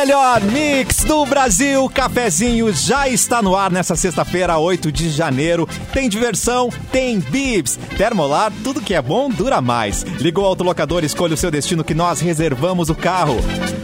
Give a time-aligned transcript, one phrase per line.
[0.00, 5.68] melhor mix do Brasil, cafezinho já está no ar nessa sexta-feira, 8 de janeiro.
[5.92, 10.02] Tem diversão, tem bibs, termolar, tudo que é bom dura mais.
[10.02, 13.36] Ligou o autolocador, escolha o seu destino que nós reservamos o carro.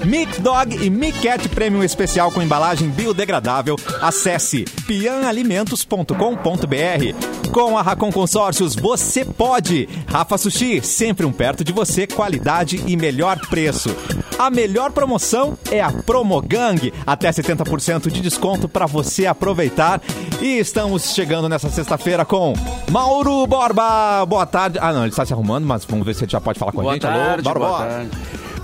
[0.06, 3.77] Mic Dog e Mic Cat Premium Especial com embalagem biodegradável.
[4.01, 7.51] Acesse pianalimentos.com.br.
[7.52, 9.88] Com a Racon Consórcios, você pode.
[10.06, 13.95] Rafa Sushi, sempre um perto de você, qualidade e melhor preço.
[14.38, 20.01] A melhor promoção é a Promogang, até 70% de desconto para você aproveitar.
[20.41, 22.55] E estamos chegando nessa sexta-feira com
[22.91, 24.24] Mauro Borba.
[24.24, 24.79] Boa tarde.
[24.80, 26.80] Ah, não, ele está se arrumando, mas vamos ver se ele já pode falar com
[26.80, 27.02] Boa a gente.
[27.02, 27.84] tarde, Alô, boa Borba.
[27.88, 28.10] tarde.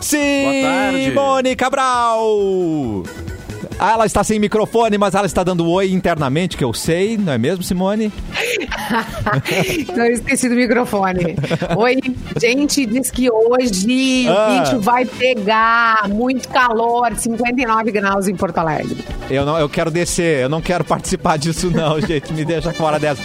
[0.01, 1.57] Simone.
[1.57, 3.03] Cabral.
[3.85, 7.33] Ah, Ela está sem microfone, mas ela está dando oi internamente, que eu sei, não
[7.33, 8.13] é mesmo, Simone?
[9.97, 11.37] Não, esqueci do microfone.
[11.77, 11.97] Oi,
[12.41, 14.59] gente, diz que hoje Ah.
[14.59, 19.05] o bicho vai pegar muito calor, 59 graus em Porto Alegre.
[19.31, 22.33] Eu, não, eu quero descer, eu não quero participar disso, não, gente.
[22.33, 23.23] Me deixa fora dessa.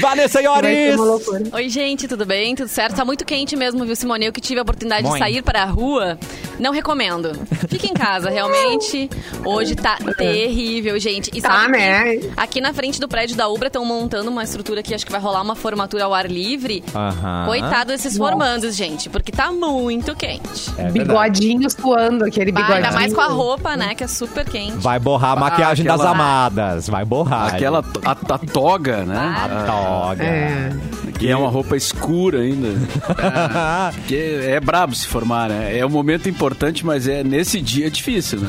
[0.00, 1.42] Vanessa uma loucura.
[1.52, 2.54] Oi, gente, tudo bem?
[2.54, 2.96] Tudo certo?
[2.96, 4.26] Tá muito quente mesmo, viu, Simone?
[4.26, 6.18] Eu que tive a oportunidade de sair para a rua,
[6.58, 7.32] não recomendo.
[7.68, 9.08] Fique em casa, realmente.
[9.44, 11.30] Hoje tá terrível, gente.
[11.34, 12.18] E Tá, né?
[12.36, 15.20] Aqui na frente do prédio da Ubra estão montando uma estrutura que acho que vai
[15.20, 16.82] rolar uma formatura ao ar livre.
[16.94, 17.44] Aham.
[17.46, 18.30] Coitado desses Nossa.
[18.30, 20.70] formandos, gente, porque tá muito quente.
[20.76, 22.86] É bigodinho suando, aquele Vai, bigodinho.
[22.86, 24.78] ainda mais com a roupa, né, que é super quente.
[24.78, 26.88] Vai borrar a maquiagem aquela- das amadas.
[26.88, 27.54] Vai borrar.
[27.54, 29.34] Aquela a, a toga, né?
[29.36, 29.85] A toga.
[30.22, 30.70] É.
[31.18, 32.68] Que é uma roupa escura ainda.
[32.68, 35.78] É, que é brabo se formar, né?
[35.78, 38.48] É um momento importante, mas é nesse dia é difícil, né?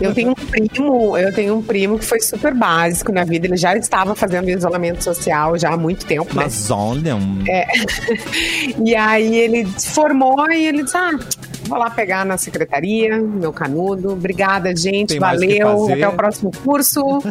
[0.00, 3.46] Eu tenho um primo, eu tenho um primo que foi super básico na vida.
[3.46, 6.44] Ele já estava fazendo isolamento social já há muito tempo, né?
[6.44, 7.42] Mas olha, um...
[7.48, 7.66] É.
[8.84, 11.18] E aí ele se formou e ele disse: Ah,
[11.64, 14.12] vou lá pegar na secretaria, meu canudo.
[14.12, 15.10] Obrigada, gente.
[15.10, 15.88] Tem valeu.
[15.92, 17.00] Até o próximo curso.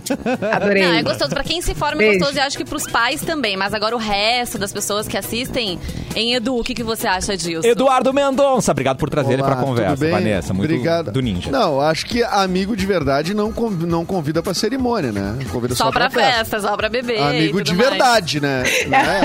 [0.51, 0.83] Adorei.
[0.85, 1.29] Não, é gostoso.
[1.31, 2.19] Pra quem se forma é Beijo.
[2.19, 3.55] gostoso e acho que pros pais também.
[3.57, 5.79] Mas agora o resto das pessoas que assistem,
[6.15, 7.65] em Edu, o que, que você acha disso?
[7.65, 9.91] Eduardo Mendonça, obrigado por trazer ele Olá, pra conversa.
[9.91, 10.11] tudo bem?
[10.11, 11.11] Vanessa, muito Obrigado.
[11.11, 11.51] do ninja.
[11.51, 15.37] Não, acho que amigo de verdade não, con- não convida pra cerimônia, né?
[15.51, 17.19] Convida só, Só pra festa, só pra beber.
[17.21, 17.89] Amigo e de mais.
[17.89, 18.63] verdade, né?
[18.87, 19.21] Né?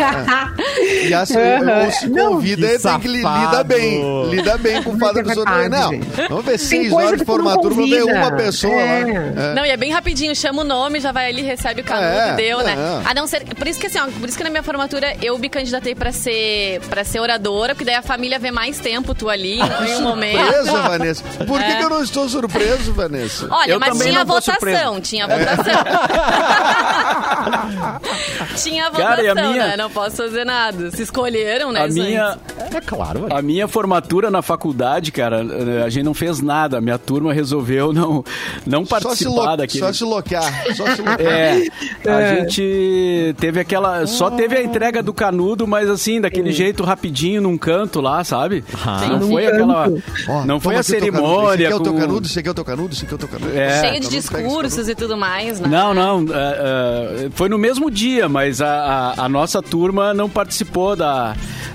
[1.09, 4.29] E assim, ou se Não, convida, que ele tem que lida bem.
[4.31, 5.69] Lida bem com o fato da É pessoa.
[5.69, 6.07] Não, gente.
[6.29, 9.05] vamos ver seis horas de não formatura, vamos ver uma pessoa É.
[9.05, 9.51] lá.
[9.51, 9.55] É.
[9.55, 12.35] Não, e é bem rapidinho, chama o nome, já vai ali, recebe o canudo É,
[12.35, 12.75] deu, né?
[13.05, 13.11] é.
[13.11, 13.45] A não ser.
[13.55, 16.13] Por isso que assim, ó, por isso que na minha formatura eu me candidatei pra
[16.13, 20.03] ser, pra ser oradora, porque daí a família vê mais tempo tu ali em um
[20.03, 20.39] momento.
[20.39, 21.25] Surpresa, Vanessa.
[21.47, 21.77] Por que, É.
[21.77, 23.49] que eu não estou surpreso, Vanessa?
[23.51, 25.01] Olha, Eu mas também tinha não votação, surpreso.
[25.01, 25.75] tinha votação.
[28.57, 29.77] tinha votação, Cara, e a minha- né?
[29.77, 30.91] Não posso fazer nada.
[30.91, 32.39] Se escolheram, né, A minha,
[32.75, 35.43] É claro, a minha formatura na faculdade, cara,
[35.85, 36.81] a gente não fez nada.
[36.81, 38.25] Minha turma resolveu não,
[38.67, 39.85] não participar daquele...
[39.85, 40.65] só se loquear.
[40.77, 41.21] Só se loquear.
[41.21, 41.67] É,
[42.07, 42.37] a É.
[42.41, 44.07] gente teve aquela.
[44.07, 48.65] Só teve a entrega do canudo, mas assim, daquele jeito rapidinho num canto lá, sabe?
[48.85, 49.07] Ah.
[49.09, 49.55] Não foi canto.
[49.55, 49.89] aquela.
[50.47, 50.81] Não foi a canudo.
[50.81, 51.53] Esse cerimônia.
[51.55, 53.19] aqui é o teu canudo, esse aqui é o teu canudo, esse aqui é o
[53.19, 53.57] teu canudo.
[53.59, 53.81] É.
[53.81, 55.69] Cheio de discursos e tudo mais, né?
[55.69, 56.25] Não, não.
[56.35, 61.35] é, é, foi no mesmo dia, mas a, a- a nossa turma não participou da,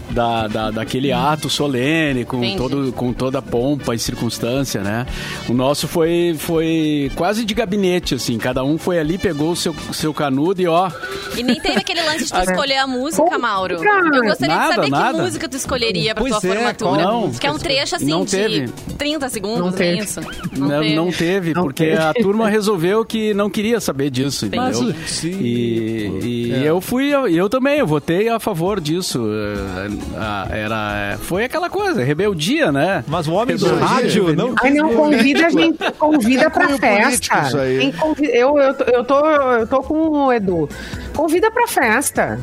[0.10, 2.58] da, da- daquele ato solene, com, Entendi.
[2.58, 5.06] todo, com toda a pompa e circunstância, né?
[5.50, 8.38] O nosso foi, foi quase de gabinete, assim.
[8.38, 10.90] Cada um foi ali, pegou o seu, seu canudo e ó.
[11.36, 13.76] E nem teve aquele lance de tu escolher a música, Mauro.
[13.84, 15.18] Eu gostaria nada, de saber nada.
[15.18, 17.02] que música tu escolheria pra Pois tua é, formatura.
[17.04, 17.32] Não.
[17.32, 18.70] que é um trecho assim Não de teve.
[18.98, 20.00] 30 segundos, Não é teve.
[20.04, 20.22] isso?
[20.58, 21.98] Não, não teve, Não porque teve.
[21.98, 24.96] a turma resolveu que não queria saber disso, Mas, entendeu?
[25.08, 25.40] sim.
[25.42, 29.22] E, e eu fui, eu também, eu votei a favor disso.
[30.16, 32.93] Ah, Era, foi aquela coisa, rebeldia, né?
[33.08, 37.50] Mas o homem do rádio não Ai, não, convida a gente, convida pra festa.
[38.22, 40.70] eu, eu, tô- eu, tô, eu tô com o Edu.
[41.16, 42.40] Convida pra festa.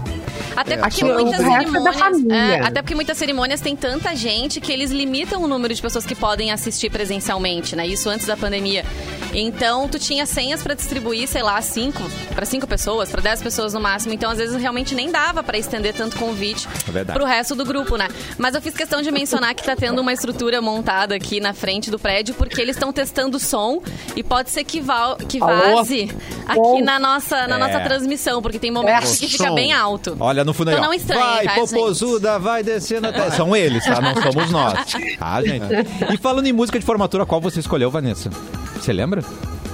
[0.56, 1.58] Até É, porque muitas o é da
[1.92, 2.24] cerimônias.
[2.32, 6.04] é, até porque muitas cerimônias tem tanta gente que eles limitam o número de pessoas
[6.04, 7.86] que podem assistir presencialmente, né?
[7.86, 8.84] Isso antes da pandemia.
[9.32, 12.02] Então, tu tinha senhas pra distribuir, sei lá, cinco,
[12.34, 14.12] pra cinco pessoas, pra dez pessoas no máximo.
[14.12, 17.16] Então, às vezes, realmente nem dava pra estender tanto convite É verdade.
[17.16, 18.08] pro resto do grupo, né?
[18.36, 21.90] Mas eu fiz questão de mencionar que tá tendo uma estrutura montada aqui na frente
[21.90, 23.82] do prédio, porque eles estão testando o som
[24.16, 25.76] e pode ser que, val, que Alô?
[25.76, 26.10] vaze
[26.46, 26.80] aqui Bom.
[26.82, 27.58] na nossa, na É.
[27.58, 29.18] nossa transmissão, porque tem momentos É.
[29.18, 29.54] que fica Som.
[29.54, 30.16] bem alto.
[30.18, 33.30] Olha no fundo aí, Então não estranhe, Vai, tá, popozuda, vai descendo até...
[33.30, 34.00] São eles, tá?
[34.00, 34.74] Não somos nós.
[35.18, 35.64] Tá, gente?
[36.12, 38.30] E falando em música de formatura, qual você escolheu, Vanessa?
[38.76, 39.22] Você lembra?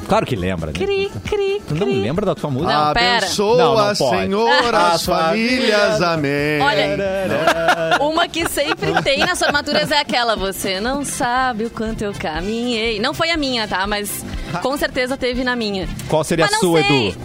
[0.09, 0.73] Claro que lembra, né?
[0.75, 2.01] Cri, cri, Tu não cri.
[2.01, 2.73] lembra da tua música?
[2.73, 3.17] Não, pera.
[3.27, 4.21] Abençoa, Não, não pode.
[4.23, 6.61] Senhor, as As famílias, amém.
[6.61, 12.13] Olha, uma que sempre tem nas formaturas é aquela, você não sabe o quanto eu
[12.13, 13.01] caminhei.
[13.01, 13.87] Não foi a minha, tá?
[13.87, 14.25] Mas
[14.63, 15.89] com certeza teve na minha.
[16.09, 17.09] Qual seria Mas a não sua, sei.
[17.09, 17.19] Edu?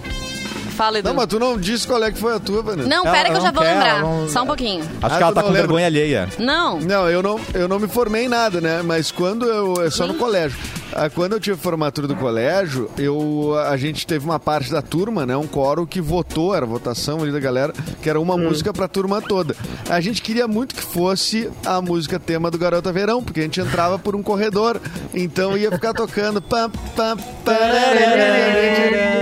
[0.75, 1.09] Fala, Edu.
[1.09, 2.89] Não, mas tu não disse qual é que foi a tua, Vanessa.
[2.89, 3.89] Não, Ela pera que eu não já vou quer, lembrar.
[3.89, 4.81] ela não- Só um pouquinho.
[5.01, 5.61] Acho Ah, que ela tu tá não com lembra.
[5.67, 6.29] vergonha alheia.
[6.39, 6.79] Não.
[6.79, 8.81] Não, eu não, eu não me formei em nada, né?
[8.83, 9.83] Mas quando eu.
[9.85, 10.57] É só no colégio.
[10.93, 15.25] Ah, Quando eu tive formatura do colégio, eu, a gente teve uma parte da turma,
[15.25, 15.35] né?
[15.37, 19.21] Um coro que votou, era votação ali da galera, que era uma música pra turma
[19.21, 19.55] toda.
[19.89, 23.59] A gente queria muito que fosse a música tema do Garota Verão, porque a gente
[23.59, 24.81] entrava por um corredor.
[25.13, 26.41] Então ia ficar tocando.
[26.51, 27.15] Pam, pam,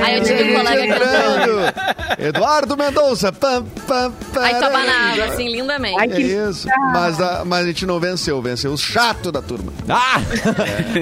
[0.03, 2.19] Aí eu tive um colega cantando.
[2.19, 3.31] Eduardo Mendonça.
[3.31, 5.99] Pam, pam, Aí abanava, assim, lindamente.
[5.99, 6.67] Ai, É que isso.
[6.93, 9.71] Mas a, mas a gente não venceu, venceu o chato da turma.
[9.87, 10.19] Ah!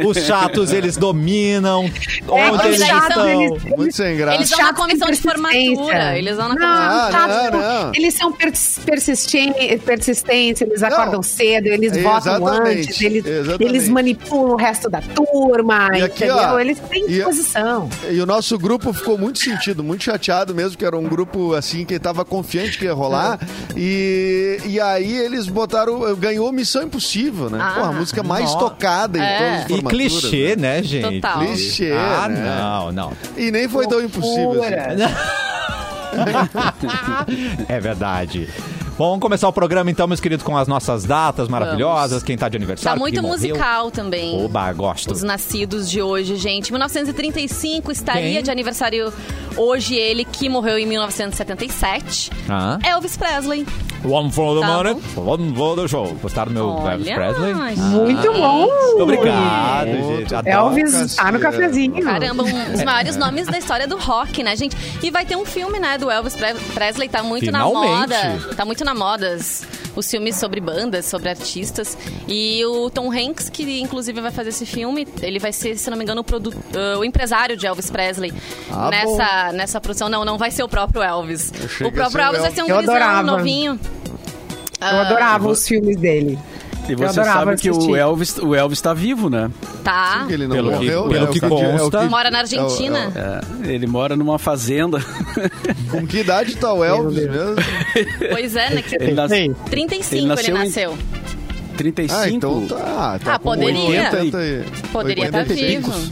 [0.05, 0.17] Os
[0.57, 1.85] chatos, eles dominam.
[2.27, 3.29] Onde mas eles são- estão?
[3.41, 4.37] eles- Muito sem graça.
[4.37, 6.17] Eles vão na comissão de formatura.
[6.17, 7.11] Eles vão na Não, comissão.
[7.11, 7.91] Chato, não, não.
[7.93, 9.53] Eles são pers- persisten-
[9.85, 10.87] persistentes, eles Não.
[10.89, 13.25] acordam cedo, eles votam Exatamente, antes, eles,
[13.59, 16.35] eles manipulam o resto da turma, E aqui, entendeu?
[16.37, 17.89] ó, eles têm e- posição.
[18.09, 21.85] E o nosso grupo ficou muito sentido, muito chateado mesmo, que era um grupo assim
[21.85, 23.39] que tava confiante que ia rolar.
[23.75, 27.59] E, e aí eles botaram, ganhou Missão Impossível, né?
[27.61, 27.73] Ah.
[27.79, 28.57] Pô, a música mais Nossa.
[28.59, 29.37] tocada em É.
[29.37, 29.91] todas as E formaturas.
[30.55, 31.21] Clichê, né, gente?
[31.21, 31.39] Total.
[31.39, 32.57] Clichê, Ah, né?
[32.59, 33.13] não, não.
[33.35, 34.71] E nem foi tão impossível assim.
[34.71, 34.97] Loucura.
[37.67, 38.47] É verdade.
[38.97, 42.23] Bom, vamos começar o programa então, meus queridos, com as nossas datas maravilhosas.
[42.23, 42.99] Quem tá de Tá aniversário.
[42.99, 43.37] muito quem morreu.
[43.37, 44.43] musical também.
[44.43, 45.11] Oba, gosto.
[45.13, 46.71] Os nascidos de hoje, gente.
[46.71, 48.43] 1935 estaria Quem?
[48.43, 49.13] de aniversário
[49.57, 52.31] hoje ele, que morreu em 1977.
[52.49, 52.77] Ah.
[52.83, 53.65] Elvis Presley.
[54.03, 56.07] One for the Tá money, one for the show.
[56.21, 57.55] Gostaram do meu Olha, Elvis Presley?
[57.55, 57.79] gente.
[57.79, 58.67] Muito bom.
[58.67, 60.35] Muito obrigado, gente.
[60.35, 60.55] Adoro.
[60.55, 61.09] Elvis Cassiano.
[61.15, 62.03] tá no cafezinho.
[62.03, 64.77] Caramba, um dos maiores nomes da história do rock, né, gente?
[65.01, 67.91] E vai ter um filme, né, do Elvis Pre- Presley, tá muito na Finalmente.
[67.99, 68.55] moda.
[68.55, 69.37] Tá muito na moda
[69.97, 71.97] os- filmes sobre bandas, sobre artistas.
[72.27, 75.97] E o Tom Hanks, que inclusive vai fazer esse filme, ele vai ser, se não
[75.97, 78.33] me engano, o, produ- ah, o empresário de Elvis Presley
[78.71, 80.07] Ah, nessa, nessa produção.
[80.09, 81.51] Não, não vai ser o próprio Elvis.
[81.83, 82.67] O próprio Elvis vai ser um
[83.37, 83.79] novinho.
[84.79, 86.37] Eu adorava os filmes dele.
[86.89, 87.95] E você sabe que o.
[87.95, 89.49] Elvis, o Elvis tá vivo, né?
[89.83, 90.25] Tá.
[90.27, 91.03] Que ele não Pelo que- morreu.
[91.09, 91.99] pelo é o que é consta.
[91.99, 93.11] que- Mora na é o- Argentina.
[93.63, 94.99] É, ele mora numa fazenda.
[95.91, 97.55] Com que idade tá o Elvis mesmo?
[98.31, 98.81] Pois é, né?
[98.81, 99.31] que- Ele, nas...
[99.69, 100.97] 35 Ele ele nasceu em- nasceu.
[101.77, 102.19] 35.
[102.19, 103.19] Ah, então tá.
[103.23, 103.79] tá Ah, poderia.
[104.11, 105.91] 80 e- Poderia estar 80 e vivo.
[105.91, 106.11] picos.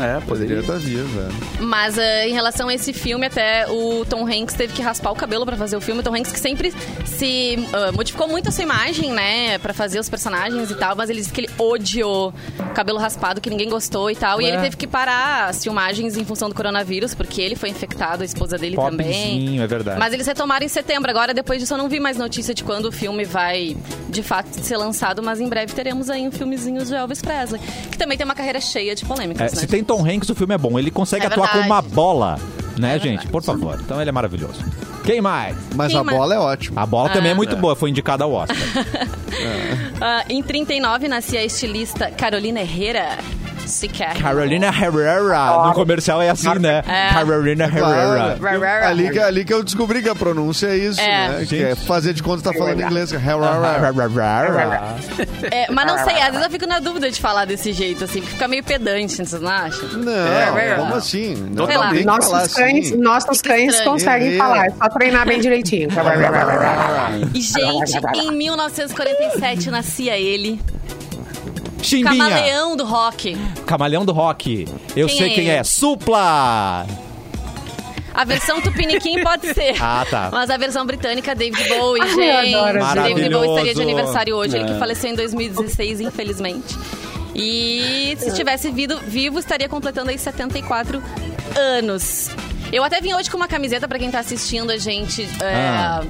[0.00, 1.34] É, Poderia estar vivo, velho.
[1.60, 5.14] Mas ah, em relação a esse filme, até o Tom Hanks teve que raspar o
[5.16, 6.00] cabelo pra fazer o filme.
[6.00, 6.72] O Tom Hanks que sempre
[7.04, 9.58] se ah, modificou muito a sua imagem, né?
[9.58, 10.94] Pra fazer os personagens e tal.
[10.96, 14.40] Mas ele disse que ele odiou o cabelo raspado, que ninguém gostou e tal.
[14.40, 14.50] E Ué.
[14.50, 18.24] ele teve que parar as filmagens em função do coronavírus, porque ele foi infectado, a
[18.26, 19.06] esposa dele também.
[19.06, 19.98] Pobrezinho, é verdade.
[19.98, 21.10] Mas eles retomaram em setembro.
[21.10, 23.76] Agora, depois disso, eu não vi mais notícia de quando o filme vai,
[24.08, 25.22] de fato, ser lançado.
[25.22, 27.60] Mas em breve teremos aí um filmezinho de Elvis Presley.
[27.90, 29.60] Que também tem uma carreira cheia de polêmicas, É, né?
[29.60, 30.78] se tem Tom Hanks, o filme é bom.
[30.78, 32.38] Ele consegue É atuar com uma bola,
[32.78, 33.26] né, É gente?
[33.26, 33.76] Por favor.
[33.82, 34.62] Então ele é maravilhoso.
[35.02, 35.56] Quem mais?
[35.74, 36.16] Mas Quem a mais?
[36.18, 36.82] bola é ótima.
[36.82, 37.58] A bola também é muito É.
[37.58, 38.56] boa, foi indicada ao Oscar.
[40.00, 43.18] Ah, em 39 nascia a estilista Carolina Herrera.
[43.68, 44.14] Sequer.
[44.20, 45.66] Carolina Herrera.
[45.66, 46.82] No comercial é assim, né?
[46.86, 47.12] É.
[47.12, 48.88] Carolina Herrera.
[48.88, 51.28] Ali, que, ali que eu descobri que a pronúncia é isso, É.
[51.28, 51.46] né?
[51.46, 53.12] Que é fazer de conta que tá falando inglês.
[55.50, 58.20] É, mas não sei, às vezes eu fico na dúvida de falar desse jeito, assim,
[58.20, 59.88] porque fica meio pedante, vocês não acham?
[59.90, 61.34] Não, como assim?
[61.54, 61.90] Não Sei lá.
[61.90, 62.96] tem que Nossos falar cães, assim.
[62.96, 63.90] nossos cães estranho.
[63.90, 65.88] conseguem falar, é só treinar bem direitinho.
[67.34, 70.60] E, gente, em 1947 nascia ele,
[71.82, 72.10] Chimbinha.
[72.16, 73.36] camaleão do rock.
[73.66, 74.66] Camaleão do rock.
[74.96, 75.50] Eu Quem sei é quem ele?
[75.56, 75.64] é.
[75.64, 76.86] Supla.
[78.14, 79.76] A versão tupiniquim pode ser.
[79.80, 80.28] Ah, tá.
[80.32, 82.54] Mas a versão britânica, David Bowie, Ai, eu gente.
[82.54, 84.72] adoro David Bowie estaria de aniversário hoje, ele É.
[84.72, 86.76] que faleceu em 2016, infelizmente.
[87.34, 91.00] E se estivesse vivo, vivo, estaria completando aí 74
[91.56, 92.28] anos.
[92.72, 96.02] Eu até vim hoje com uma camiseta pra quem tá assistindo a gente é, Ah.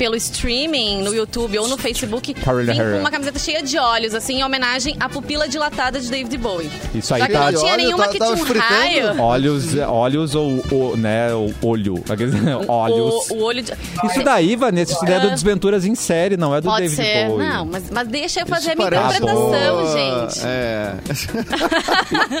[0.00, 2.32] Pelo streaming, no YouTube ou no Facebook.
[2.32, 3.00] Carolina Vim com Herrera.
[3.02, 6.70] uma camiseta cheia de olhos, assim, em homenagem à pupila dilatada de David Bowie.
[6.94, 8.72] Isso aí Já que tá- não tinha Olha, nenhuma tá- que tava tinha um fritando.
[8.74, 9.20] raio.
[9.20, 12.02] Olhos, olhos ou, ou, né, o olho.
[12.08, 12.32] Aqueles-
[12.66, 13.30] Olhos.
[13.30, 13.72] O, o olho de...
[14.04, 16.96] Isso daí, Vanessa, isso daí é do Desventuras em série, não é do Pode David
[16.96, 17.26] ser.
[17.26, 17.46] Bowie.
[17.46, 19.92] Não, mas, mas deixa eu fazer a minha parece interpretação, boa.
[20.30, 20.40] gente.
[20.46, 20.94] É.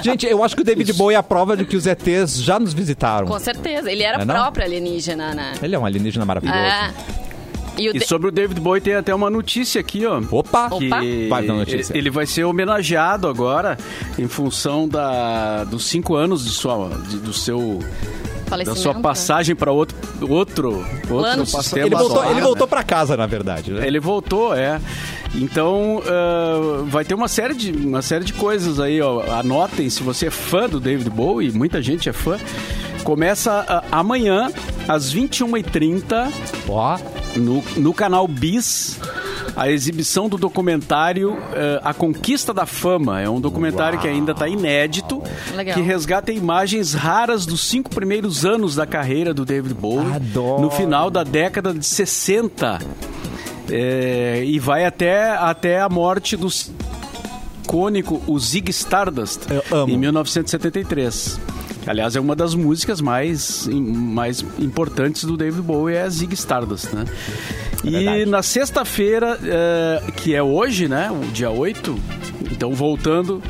[0.02, 2.58] Gente, eu acho que o David Bowie é a prova de que os ETs já
[2.58, 3.26] nos visitaram.
[3.26, 3.90] Com certeza.
[3.92, 4.34] Ele era É não?
[4.34, 5.52] próprio alienígena, né?
[5.62, 6.58] Ele é um alienígena maravilhoso.
[6.58, 6.90] É.
[7.80, 10.20] E o E de- sobre o David Bowie tem até uma notícia aqui, ó.
[10.30, 10.68] Opa!
[10.70, 11.00] Que Opa.
[11.28, 11.96] Vai dar notícia.
[11.96, 13.76] ele vai ser homenageado agora
[14.18, 17.80] em função da, dos cinco anos de sua, de- do seu
[18.64, 19.96] da sua passagem para outro
[20.28, 22.40] outro outro sistema Ele voltou, ele né?
[22.40, 23.70] voltou pra casa, na verdade.
[23.72, 23.86] né?
[23.86, 24.80] Ele voltou, é.
[25.36, 29.22] Então, ah, vai ter uma série, de, uma série de coisas aí, ó.
[29.38, 32.38] Anotem, se você é fã do David Bowie, muita gente é fã.
[33.04, 34.50] Começa ah, amanhã,
[34.88, 36.32] às 21h30,
[36.68, 36.98] Ó,
[37.36, 38.98] no, no canal Bis,
[39.56, 43.20] a exibição do documentário eh, A Conquista da Fama.
[43.20, 45.22] É um documentário que ainda está inédito,
[45.54, 45.74] Legal.
[45.74, 50.62] que resgata imagens raras dos cinco primeiros anos da carreira do David Bowie, Adoro.
[50.62, 52.78] no final da década de 60.
[53.72, 56.48] É, e vai até, até a morte do
[57.70, 59.42] icônico, o Zig Stardust,
[59.86, 61.38] em 1973.
[61.86, 66.92] Aliás, é uma das músicas mais, mais importantes do David Bowie, é a Zig Stardust,
[66.92, 67.04] né?
[67.82, 68.26] e verdade.
[68.26, 71.10] na sexta-feira, eh, que é hoje, né?
[71.10, 71.98] O dia 8,
[72.52, 73.42] então voltando...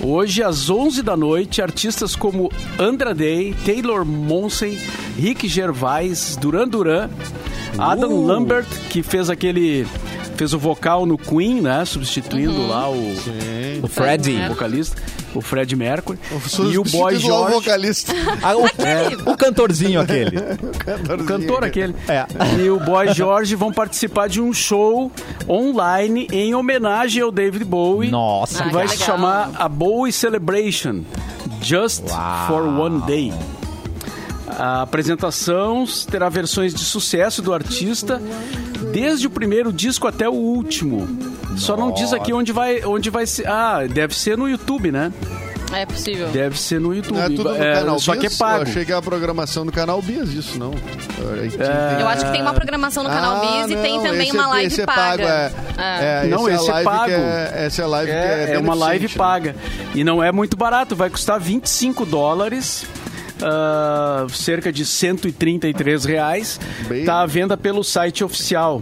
[0.00, 4.78] Hoje, às 11 da noite, artistas como Andra Day, Taylor Monsen,
[5.18, 7.10] Rick Gervais, Duran Duran,
[7.76, 8.24] Adam Uh.
[8.24, 9.84] Lambert, que fez aquele...
[10.38, 11.84] Fez o vocal no Queen, né?
[11.84, 12.68] Substituindo Uhum.
[12.68, 13.12] lá o,
[13.82, 14.36] o Freddy.
[14.44, 15.02] o vocalista,
[15.34, 16.16] o Fred Mercury.
[16.46, 18.12] Sou E o Boy George, vocalista.
[18.40, 20.36] Ah, o, o cantorzinho aquele.
[21.20, 21.94] o cantor aquele.
[22.06, 22.24] É.
[22.64, 25.10] E o Boy George vão participar de um show
[25.48, 28.08] online em homenagem ao David Bowie.
[28.10, 31.02] Nossa, Que Ah, vai se chamar a Bowie Celebration.
[31.60, 32.46] Just Uau.
[32.46, 33.32] for One Day.
[34.50, 38.20] A apresentação terá versões de sucesso do artista,
[38.92, 41.08] desde o primeiro disco até o último.
[41.56, 43.46] Só não diz aqui onde vai, onde vai ser.
[43.48, 45.12] Ah, deve ser no YouTube, né?
[45.70, 46.28] É possível.
[46.28, 47.16] Deve ser no YouTube.
[47.16, 48.20] Não é tudo no É, canal só Bias?
[48.26, 48.62] que é pago.
[48.64, 50.72] Eu achei que é a programação do canal Bias, isso não.
[50.72, 52.00] É.
[52.02, 54.36] Eu acho que tem uma programação no canal Ah, Bis e tem não, também esse
[54.36, 55.00] uma é- live esse é paga.
[55.00, 55.52] pago, é.
[55.78, 56.24] É.
[56.24, 57.10] É, Não, esse, é é pago.
[57.10, 59.12] é, essa é live que É, é é uma live né?
[59.16, 59.56] paga.
[59.94, 62.86] E não é muito barato, vai custar 25 dólares.
[63.42, 66.60] Ah, cerca de 133 reais.
[66.88, 68.80] Bem- Está à venda pelo site oficial.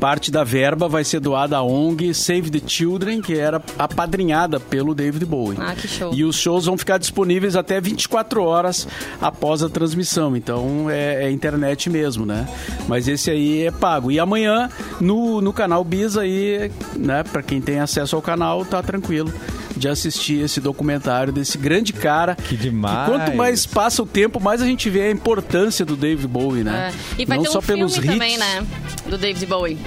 [0.00, 4.92] Parte da verba vai ser doada à ONG Save the Children, que era apadrinhada pelo
[4.96, 5.56] David Bowie.
[5.60, 6.12] Ah, que show.
[6.12, 8.86] E os shows vão ficar disponíveis até 24 horas
[9.22, 10.36] após a transmissão.
[10.36, 12.48] Então é, é internet mesmo, né?
[12.88, 14.10] Mas esse aí é pago.
[14.10, 14.68] E amanhã
[15.00, 17.22] no, no canal Bis aí, né?
[17.22, 19.32] Para quem tem acesso ao canal, tá tranquilo
[19.78, 22.34] de assistir esse documentário desse grande cara.
[22.34, 23.08] Que demais.
[23.08, 26.92] quanto mais passa o tempo, mais a gente vê a importância do David Bowie, né?
[27.18, 27.22] É.
[27.22, 28.06] E vai Não ter um só filme pelos hits.
[28.06, 28.66] também, né?
[29.08, 29.78] Do David Bowie.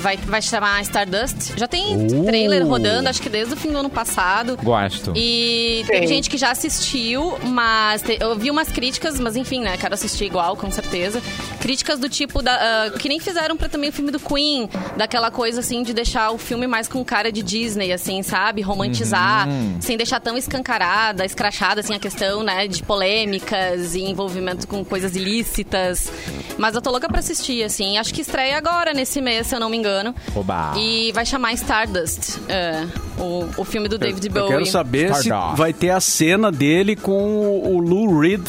[0.00, 1.52] Vai, vai chamar Stardust.
[1.56, 2.24] Já tem Uh.
[2.24, 4.56] trailer rodando, acho que desde o fim do ano passado.
[4.62, 5.12] Gosto.
[5.14, 5.92] E Sim.
[5.92, 9.76] tem gente que já assistiu, mas te- eu vi umas críticas, mas enfim, né?
[9.76, 11.20] Quero assistir igual, com certeza.
[11.60, 12.54] Críticas do tipo da,
[12.86, 16.30] ah, que nem fizeram pra também o filme do Queen, daquela coisa assim de deixar
[16.30, 18.62] o filme mais com cara de Disney, assim, sabe?
[18.62, 19.46] Romantizar,
[19.80, 25.14] sem deixar tão escancarada, escrachada assim a questão, né, de polêmicas e envolvimento com coisas
[25.14, 26.10] ilícitas.
[26.56, 27.98] Mas eu tô louca pra assistir, assim.
[27.98, 29.89] Acho que estreia agora nesse mês, se eu não me engano.
[30.34, 30.74] Oba.
[30.76, 32.86] E vai chamar Stardust, é,
[33.18, 34.48] o, o filme do David Eu Bowie.
[34.48, 35.56] quero saber se Stardust.
[35.58, 38.46] vai ter a cena dele com o o Lou Reed,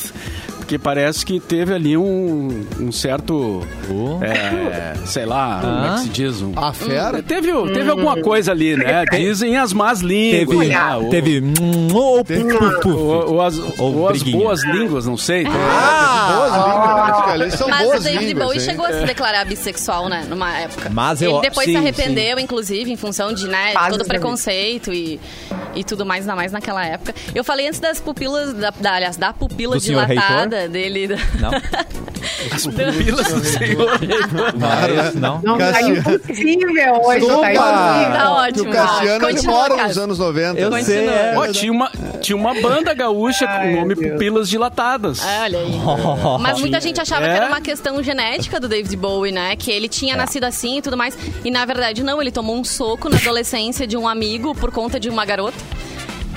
[0.71, 4.23] porque parece que teve ali um, um certo, Uh.
[4.23, 6.41] é, sei lá, como é que se diz?
[6.41, 7.21] Um, A fera?
[7.21, 9.03] Teve, teve alguma coisa ali, né?
[9.11, 10.47] Dizem as más línguas.
[10.59, 10.69] Teve.
[10.69, 10.95] né?
[10.95, 11.41] Ou- Teve.
[11.41, 12.23] hum, ou.
[12.85, 15.45] Ou, ou as, Ou ou as boas línguas, não sei.
[15.45, 18.93] Ah, boas línguas, acho que ali são Mas boas o David línguas, Bowie chegou a
[18.93, 20.25] se declarar bissexual, né?
[20.29, 20.89] Numa época.
[20.89, 24.93] Mas eu- Ele depois sim, se arrependeu, inclusive, em função de, né, todo o preconceito
[24.93, 25.19] e,
[25.75, 27.13] e tudo mais, ainda mais naquela época.
[27.35, 30.05] Eu falei antes das pupilas, da, da, aliás, da pupila Do senhor
[30.67, 31.07] dilatada dele.
[31.39, 31.51] Não?
[32.53, 33.99] As pupilas do senhor.
[34.57, 35.41] Mas, não?
[35.43, 38.11] Não, tá impossível hoje, tá impossível.
[38.13, 38.69] Tá ótimo.
[38.69, 40.59] o Cassiano Continua, mora nos anos 90.
[40.59, 40.83] Eu Continua.
[40.83, 41.07] sei.
[41.07, 41.33] é.
[41.35, 41.91] Ó, tinha, uma,
[42.21, 44.11] tinha uma banda gaúcha com Ai, o nome Deus.
[44.13, 45.19] Pupilas Dilatadas.
[45.23, 45.71] Ah, Olha aí.
[46.41, 47.29] Mas muita gente achava É?
[47.29, 49.55] que era uma questão genética do David Bowie, né?
[49.55, 51.17] Que ele tinha nascido assim e tudo mais.
[51.43, 52.21] E na verdade, não.
[52.21, 55.57] Ele tomou um soco na adolescência de um amigo por conta de uma garota.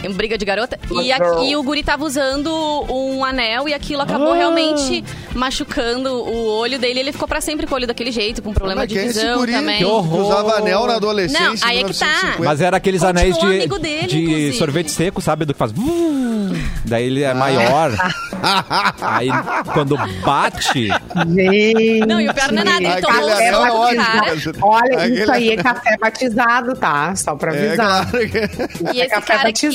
[0.05, 0.79] Em briga de garota.
[1.03, 2.51] E aqui o guri tava usando
[2.91, 5.03] um anel e aquilo acabou realmente
[5.35, 7.01] machucando o olho dele.
[7.01, 9.07] Ele ficou pra sempre com o olho daquele jeito, com problema Mas de quem é
[9.07, 9.79] esse visão guri também.
[9.79, 12.05] que usava anel na adolescência Não, aí é que tá.
[12.07, 12.45] 1950?
[12.45, 14.53] Mas era aqueles Continua anéis de, amigo dele, de inclusive.
[14.59, 15.45] sorvete seco, sabe?
[15.45, 15.73] Do que faz.
[16.85, 17.91] Daí ele é maior.
[19.01, 19.29] Aí,
[19.73, 20.89] quando bate,
[21.29, 22.07] Gente.
[22.07, 23.81] Não, e o pior não é nada, ele tomou o Café anel é soco do
[23.81, 24.05] ótimo.
[24.05, 24.35] cara.
[24.63, 27.17] Olha, Aquele- isso aí é café batizado, tá?
[27.17, 28.11] Só pra É, avisar.
[28.11, 28.39] claro que...
[28.95, 29.71] E esse café cara que,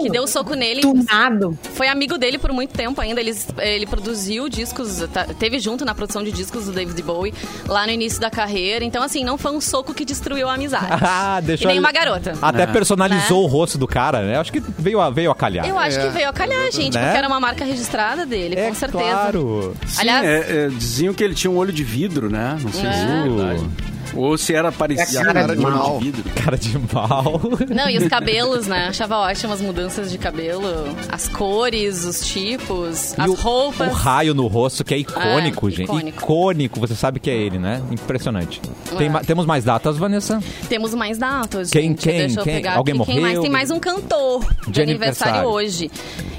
[0.00, 1.58] que deu soco nele Tunado.
[1.74, 3.20] foi amigo dele por muito tempo ainda.
[3.20, 7.32] Ele, ele produziu discos, tá- teve junto na produção de discos do David Bowie
[7.66, 8.84] lá no início da carreira.
[8.84, 10.86] Então, assim, não foi um soco que destruiu a amizade.
[11.02, 12.34] ah, deixou e nem uma garota.
[12.42, 13.44] Até personalizou Né?
[13.44, 14.36] o rosto do cara, né?
[14.38, 15.66] Acho que veio a, veio a calhar.
[15.66, 17.02] Eu acho É, que veio a calhar, gente, Né?
[17.04, 19.02] porque era uma marca registrada dele, é com certeza.
[19.04, 19.74] claro.
[19.86, 22.58] Sim, Aliás- é, é, diziam que ele tinha um olho de vidro, né?
[22.62, 22.90] Não sei se é
[23.28, 23.36] Uh.
[23.36, 23.91] verdade.
[24.14, 25.98] Ou se era parecido cara com de olho mal.
[25.98, 26.30] de vidro.
[26.42, 27.40] Cara de mal.
[27.74, 28.88] Não, e os cabelos, né?
[28.88, 30.62] Achava ótimas as mudanças de cabelo,
[31.10, 33.88] as cores, os tipos, E as o- roupas.
[33.88, 35.82] O raio no rosto, que é icônico, É, gente.
[35.84, 36.18] icônico.
[36.22, 37.82] Icônico, você sabe que é ele, né?
[37.90, 38.60] Impressionante.
[38.98, 39.10] Tem É.
[39.10, 40.40] ma- temos mais datas, Vanessa?
[40.68, 42.02] Temos mais datas, Quem- gente.
[42.08, 42.54] quem- Deixa eu quem?
[42.56, 43.04] pegar Alguém aqui.
[43.06, 43.26] Quem mais?
[43.34, 43.42] morreu?
[43.42, 45.48] Tem mais um cantor de, De aniversário, aniversário.
[45.50, 45.90] hoje.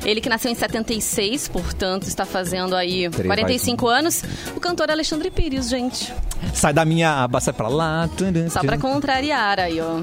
[0.05, 4.23] Ele que nasceu em 76, portanto, está fazendo aí Três, 45 anos.
[4.55, 6.13] O cantor Alexandre Pires, gente.
[6.53, 8.09] Sai da minha sai pra lá.
[8.49, 10.01] Só pra contrariar aí, ó.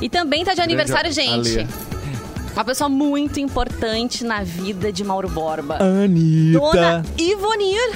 [0.00, 1.66] E também tá de aniversário, gente.
[2.52, 5.78] Uma pessoa muito importante na vida de Mauro Borba.
[5.82, 6.58] Anitta.
[6.58, 7.90] Dona Ivonir.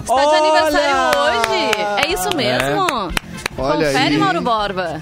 [0.00, 0.38] Está de Olha!
[0.38, 2.04] aniversário hoje.
[2.04, 3.12] É isso mesmo?
[3.56, 4.18] Olha Confere, aí.
[4.18, 5.00] Mauro Borba.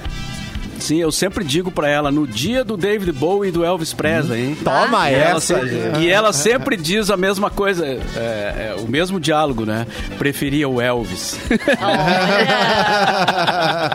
[0.79, 4.41] Sim, eu sempre digo pra ela, no dia do David Bowie e do Elvis Presley,
[4.49, 4.59] hein?
[4.63, 5.99] Toma E ela, essa, gente.
[6.01, 9.87] e ela sempre diz a mesma coisa, é, é, o mesmo diálogo, né?
[10.19, 11.39] Preferia o Elvis.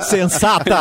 [0.02, 0.74] Sensata.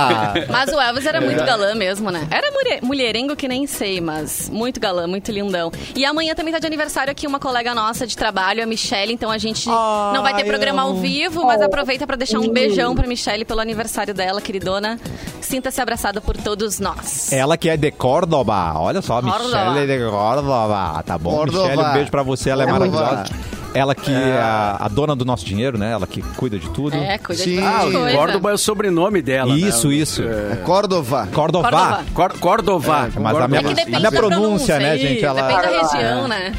[0.48, 2.26] Mas o Elvis era muito galã mesmo, né?
[2.30, 5.70] Era mulher- mulherengo que nem sei, mas muito galã, muito lindão.
[5.94, 9.30] E amanhã também tá de aniversário aqui uma colega nossa de trabalho, a Michelle, então
[9.30, 13.06] a gente não vai ter programa ao vivo, mas aproveita pra deixar um beijão pra
[13.06, 14.98] Michelle pelo aniversário dela, queridona.
[15.40, 17.32] Sinta-se abraçada por todos nós.
[17.32, 18.74] Ela que é de Córdoba.
[18.76, 19.70] Olha só, Córdoba.
[19.70, 21.02] Michelle de Córdoba.
[21.04, 21.68] Tá bom, Córdoba.
[21.68, 22.50] Michelle, um beijo pra você.
[22.50, 23.00] Ela é Córdoba.
[23.00, 23.61] maravilhosa.
[23.74, 25.92] Ela que é a, a dona do nosso dinheiro, né?
[25.92, 26.94] Ela que cuida de tudo.
[26.96, 27.56] É, cuida Sim.
[27.56, 28.16] de Ah, bastante o coisa.
[28.16, 29.54] Córdoba é o sobrenome dela.
[29.56, 29.94] Isso, né?
[29.94, 30.22] isso.
[30.22, 31.28] É Córdova.
[31.32, 31.70] Córdoba.
[31.70, 32.04] Córdoba.
[32.12, 33.08] Cor- Cordová.
[33.14, 33.74] É, mas a minha- É que Cordová.
[33.74, 36.52] depende A minha da pronúncia, né, aí, gente, ela- Depende da região, né?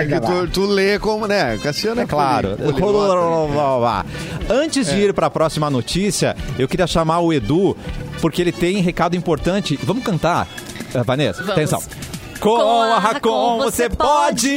[0.00, 1.58] É, que tu, tu lê como, né?
[1.62, 2.56] Cassiano é, É claro.
[2.56, 4.06] poliglota.
[4.48, 7.76] Antes de ir para a próxima notícia, eu queria chamar o Edu,
[8.20, 9.78] porque ele tem recado importante.
[9.82, 10.46] Vamos cantar,
[10.94, 11.38] Eh, Vanessa?
[11.42, 11.52] Vamos.
[11.52, 11.82] Atenção.
[12.40, 14.48] Com a Racon você pode!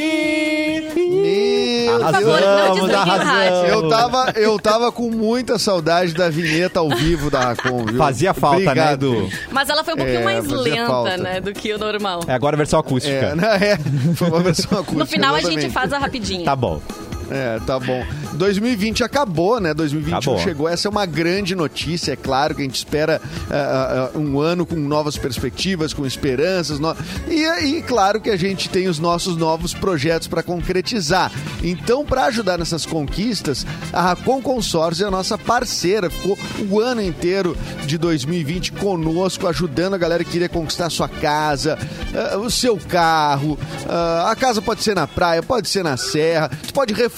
[0.96, 3.26] Meu Por favor, não Arrasamos, arrasamos.
[3.26, 3.68] rádio.
[3.70, 7.98] Eu tava, eu tava com muita saudade da vinheta ao vivo da Racon, viu?
[7.98, 9.16] Fazia falta, né, Obrigado.
[9.16, 9.30] Edu?
[9.52, 11.18] Mas ela foi um pouquinho É, mais fazia lenta, falta.
[11.18, 12.22] né, do que o normal.
[12.28, 13.14] É agora a versão acústica.
[13.14, 13.78] É, não, é,
[14.16, 15.00] foi uma versão acústica.
[15.00, 15.74] No final a gente exatamente.
[15.74, 16.46] faz a rapidinha.
[16.46, 16.82] Tá bom.
[17.30, 18.06] É, tá bom.
[18.34, 19.74] 2020 acabou, né?
[19.74, 20.40] 2021 Acabou.
[20.40, 20.70] chegou.
[20.70, 22.14] Essa é uma grande notícia.
[22.14, 26.80] É claro que a gente espera ah, ah, um ano com novas perspectivas, com esperanças.
[26.80, 26.96] no-
[27.28, 27.44] E,
[27.78, 31.32] e claro que a gente tem os nossos novos projetos para concretizar.
[31.62, 36.10] Então, para ajudar nessas conquistas, a Racon Consórcio é a nossa parceira.
[36.10, 36.38] Ficou
[36.70, 41.78] o ano inteiro de 2020 conosco, ajudando a galera que queria conquistar a sua casa,
[42.34, 43.58] ah, o seu carro.
[44.26, 46.50] A casa pode ser na praia, pode ser na serra.
[46.68, 47.17] Tu pode reformar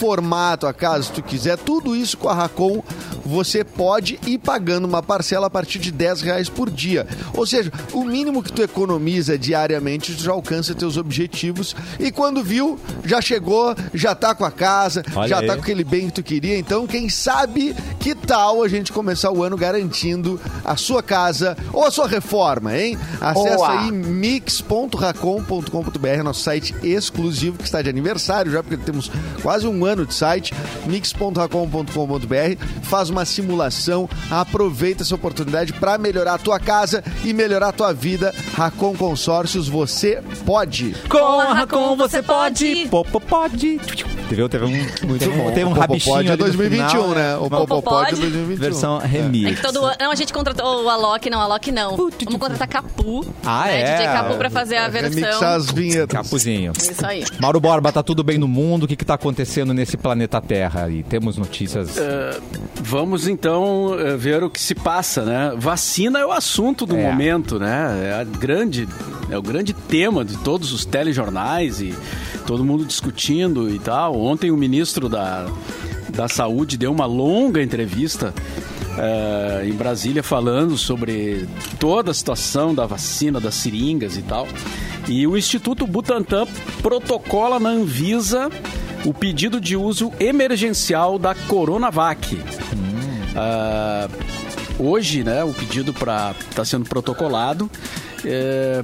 [0.53, 1.57] a tua casa se tu quiser.
[1.57, 2.81] Tudo isso com a Racon
[3.29, 7.05] você pode ir pagando uma parcela a partir de 10 reais por dia.
[7.33, 11.75] Ou seja, o mínimo que tu economiza diariamente, tu já alcança teus objetivos.
[11.99, 15.47] E quando viu, já chegou, já tá com a casa, Olha já aí.
[15.47, 16.57] tá com aquele bem que tu queria.
[16.57, 21.85] Então, quem sabe que tal a gente começar o ano garantindo a sua casa ou
[21.85, 22.97] a sua reforma, hein?
[23.21, 23.79] Acesse Boa.
[23.79, 29.88] aí mix.racom.com.br, nosso site exclusivo que está de aniversário já, porque temos quase um ano
[29.95, 30.53] de site,
[30.85, 37.73] mix.racom.com.br, faz uma simulação, aproveita essa oportunidade para melhorar a tua casa e melhorar a
[37.73, 38.33] tua vida.
[38.55, 40.95] Racon Consórcios, você pode.
[41.09, 42.87] Com a Racon você pode!
[42.89, 43.79] Popo pode!
[44.29, 45.51] Teve, teve um, Muito teve, bom.
[45.51, 47.35] Teve um o Popopod rabichinho é ali no 2021, final, né?
[47.35, 48.15] O Uma Popopod é Popopod.
[48.21, 48.57] 2021.
[48.57, 49.51] Versão remix.
[49.51, 49.95] É que todo ano.
[49.99, 51.97] Não, a gente contratou o Alok, não, Alok não.
[51.97, 53.25] Vamos contratar Capu.
[53.43, 53.93] Ah, né, é?
[53.93, 55.47] DJ Capu pra fazer a Remixar versão.
[55.49, 56.15] as vinhetas.
[56.15, 56.73] Capuzinho.
[56.77, 57.25] Isso aí.
[57.39, 58.83] Mauro Borba, tá tudo bem no mundo?
[58.83, 60.89] O que que tá acontecendo nesse planeta Terra?
[60.89, 61.97] E temos notícias...
[62.81, 65.53] Vamos então eh, ver o que se passa, né?
[65.57, 67.03] Vacina é o assunto do É.
[67.11, 68.09] momento, né?
[68.09, 68.87] É a grande,
[69.29, 71.93] é o grande tema de todos os telejornais e
[72.47, 74.19] todo mundo discutindo e tal.
[74.19, 75.45] Ontem o ministro da,
[76.09, 78.33] da Saúde deu uma longa entrevista
[78.97, 81.47] eh, em Brasília falando sobre
[81.79, 84.47] toda a situação da vacina, das seringas e tal.
[85.07, 86.45] E o Instituto Butantan
[86.81, 88.49] protocola na Anvisa
[89.05, 92.37] o pedido de uso emergencial da Coronavac.
[93.35, 94.07] Ah,
[94.77, 95.93] hoje, né, o pedido
[96.49, 97.69] está sendo protocolado.
[98.25, 98.83] É,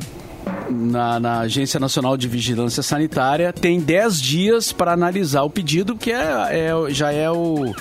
[0.69, 6.11] na, na Agência Nacional de Vigilância Sanitária tem 10 dias para analisar o pedido, que
[6.11, 7.73] é, é- já é o,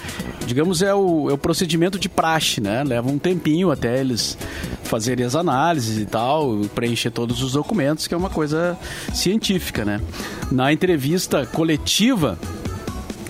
[0.46, 2.84] digamos, é o, é o procedimento de praxe, né?
[2.84, 4.36] Leva um tempinho até eles
[4.82, 8.76] fazerem as análises e tal, preencher todos os documentos, que é uma coisa
[9.12, 10.00] científica, né?
[10.50, 12.38] Na entrevista coletiva,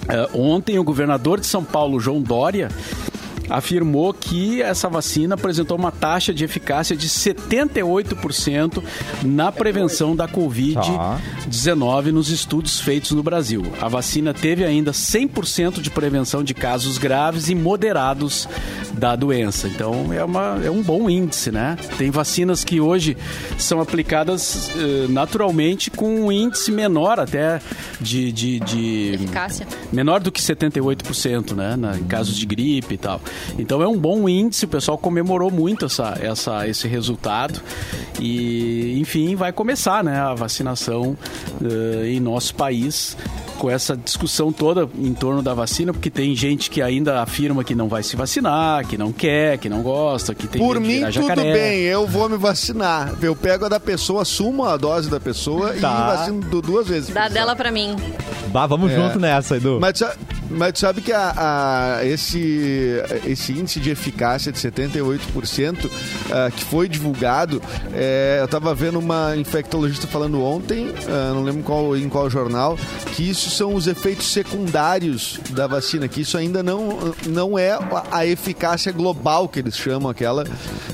[0.08, 2.68] eh, ontem o governador de São Paulo, João Dória,
[3.48, 8.82] afirmou que essa vacina apresentou uma taxa de eficácia de 78%
[9.22, 13.62] na prevenção da Covid-19 nos estudos feitos no Brasil.
[13.80, 18.48] A vacina teve ainda 100% de prevenção de casos graves e moderados
[18.96, 19.68] da doença.
[19.68, 21.76] Então é, uma, é um bom índice, né?
[21.98, 23.16] Tem vacinas que hoje
[23.58, 27.60] são aplicadas eh, naturalmente com um índice menor até
[28.00, 29.66] de, de, de Eficácia.
[29.92, 33.20] menor do que 78%, né, na, em casos de gripe e tal.
[33.58, 37.60] Então é um bom índice, o pessoal comemorou muito essa, essa, esse resultado
[38.20, 41.16] e, enfim, vai começar, né, a vacinação
[41.62, 43.16] eh, em nosso país
[43.64, 47.74] com essa discussão toda em torno da vacina, porque tem gente que ainda afirma que
[47.74, 51.34] não vai se vacinar, que não quer, que não gosta, que tem Por mim, tudo
[51.36, 53.14] bem, eu vou me vacinar.
[53.22, 55.76] Eu pego a da pessoa, assumo a dose da pessoa Tá.
[56.12, 57.08] e vacino du- duas vezes.
[57.08, 57.96] Dá dela pra mim.
[58.48, 58.96] Bah, vamos É.
[58.96, 59.78] junto nessa, Edu.
[59.80, 60.02] Mas,
[60.50, 61.32] mas tu sabe que a,
[61.98, 65.90] a- esse, esse índice de eficácia de 78%
[66.30, 67.62] ah, que foi divulgado,
[67.94, 72.78] é, eu estava vendo uma infectologista falando ontem, ah, não lembro qual, em qual jornal,
[73.16, 77.72] que isso são os efeitos secundários da vacina, que isso ainda não, não é
[78.10, 80.44] a- eficácia global que eles chamam aquela,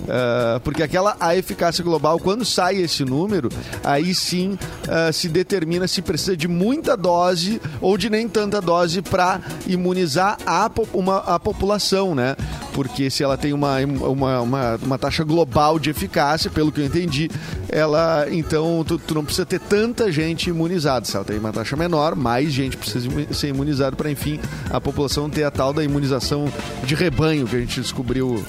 [0.08, 3.48] ah, porque aquela a eficácia global, quando sai esse número,
[3.84, 9.00] aí sim ah, se determina se precisa de muita dose ou de nem tanta dose
[9.02, 12.36] para imunizar a, uma, a população, né?
[12.80, 16.86] Porque se ela tem uma, uma, uma, uma taxa global de eficácia, pelo que eu
[16.86, 17.30] entendi,
[17.68, 21.04] ela então tu, tu não precisa ter tanta gente imunizada.
[21.04, 24.40] Se ela tem uma taxa menor, mais gente precisa ser imunizada para, enfim,
[24.70, 26.50] a população ter a tal da imunização
[26.82, 28.42] de rebanho que a gente descobriu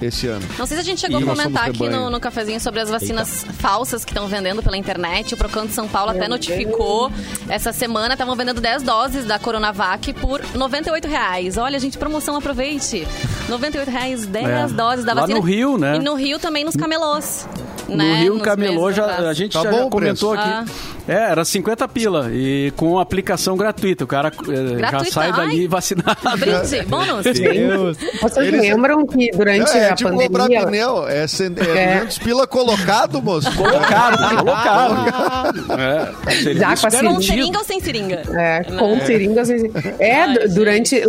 [0.00, 0.44] esse ano.
[0.58, 2.88] Não sei se a gente chegou E a comentar aqui no, no cafezinho sobre as
[2.90, 5.34] vacinas falsas que estão vendendo pela internet.
[5.34, 7.10] O Procon de São Paulo até notificou
[7.48, 11.56] essa semana, estavam vendendo 10 doses da Coronavac por 98 reais.
[11.56, 13.06] Olha, gente, promoção, aproveite.
[13.48, 14.66] 98 reais, 10 É.
[14.68, 15.38] doses da Lá vacina.
[15.38, 15.96] no Rio, né?
[15.96, 17.46] E no Rio também nos camelôs.
[17.88, 18.20] No né?
[18.20, 20.48] Rio Nos Camelô já, a gente Tá já, bom já comentou preço.
[20.48, 20.70] aqui.
[21.08, 24.02] É, era 50 pila e com aplicação gratuita.
[24.02, 25.12] O cara eh, já Gratuita?
[25.12, 25.68] sai dali Ai.
[25.68, 26.16] vacinado.
[26.36, 27.22] Brinde, bônus.
[27.24, 27.96] Deus.
[28.20, 30.66] Vocês Eles- lembram que durante É, é a tipo comprar pandemia...
[30.66, 31.94] pneu, é, cen- é É.
[31.98, 33.54] 200 pila colocado, moço.
[33.56, 35.72] Colocado, colocado.
[35.78, 37.22] É, Já com a Com garantido.
[37.22, 38.22] seringa ou sem seringa?
[38.34, 39.48] É, com seringas.
[40.00, 40.54] É, Ai, du- gente.
[40.54, 41.02] durante.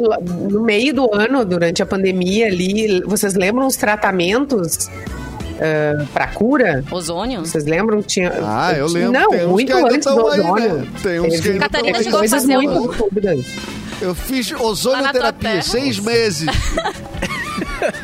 [0.51, 4.89] No meio do ano, durante a pandemia ali, vocês lembram os tratamentos
[6.13, 6.83] para cura?
[6.91, 7.39] Ozônio?
[7.45, 8.01] Vocês lembram?
[8.01, 9.11] que Tinha, Ah, eu lembro.
[9.11, 10.73] Não, Tem uns muito que ainda antes do tão aí, ozônio.
[10.75, 10.87] né?
[11.03, 13.09] Tem uns que Teve- ainda Catarina chegou a coisas fazer muito.
[13.99, 15.61] Eu fiz ozonioterapia, terra.
[15.63, 16.47] seis meses.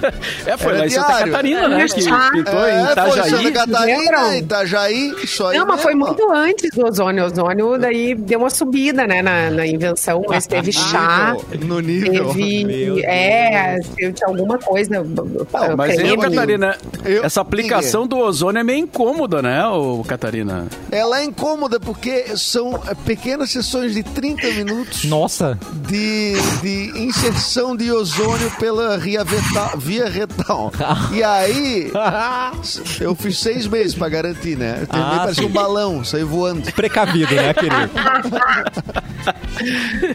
[0.46, 1.32] É, foi Era lá em Santa diário.
[1.32, 1.84] Catarina, né?
[1.84, 1.88] É.
[1.88, 3.30] Que Ah, pintou É, em foi Itajaí.
[3.30, 4.38] Santa Catarina?
[4.38, 7.24] Itajaí, isso aí Não, mas foi muito antes do ozônio.
[7.24, 11.36] O ozônio daí deu uma subida, né, na, na invenção, mas teve chá.
[11.62, 12.28] No nível.
[12.34, 12.66] Teve.
[12.66, 14.90] Meu É, teve alguma coisa.
[15.04, 20.68] Não, mas ô, Catarina, Eu- essa aplicação do ozônio é meio incômoda, né, ô, Catarina?
[20.92, 22.74] Ela é incômoda porque são
[23.06, 25.58] pequenas sessões de 30 minutos Nossa.
[25.88, 29.78] de, de inserção de ozônio pela via retal.
[29.94, 30.72] Via retal.
[31.12, 31.92] E aí,
[33.00, 34.80] eu fiz seis meses pra garantir, né?
[34.82, 35.50] Eu terminei Ah, parecia sim.
[35.50, 36.72] um balão, saí voando.
[36.74, 37.76] Precavido, né, querido?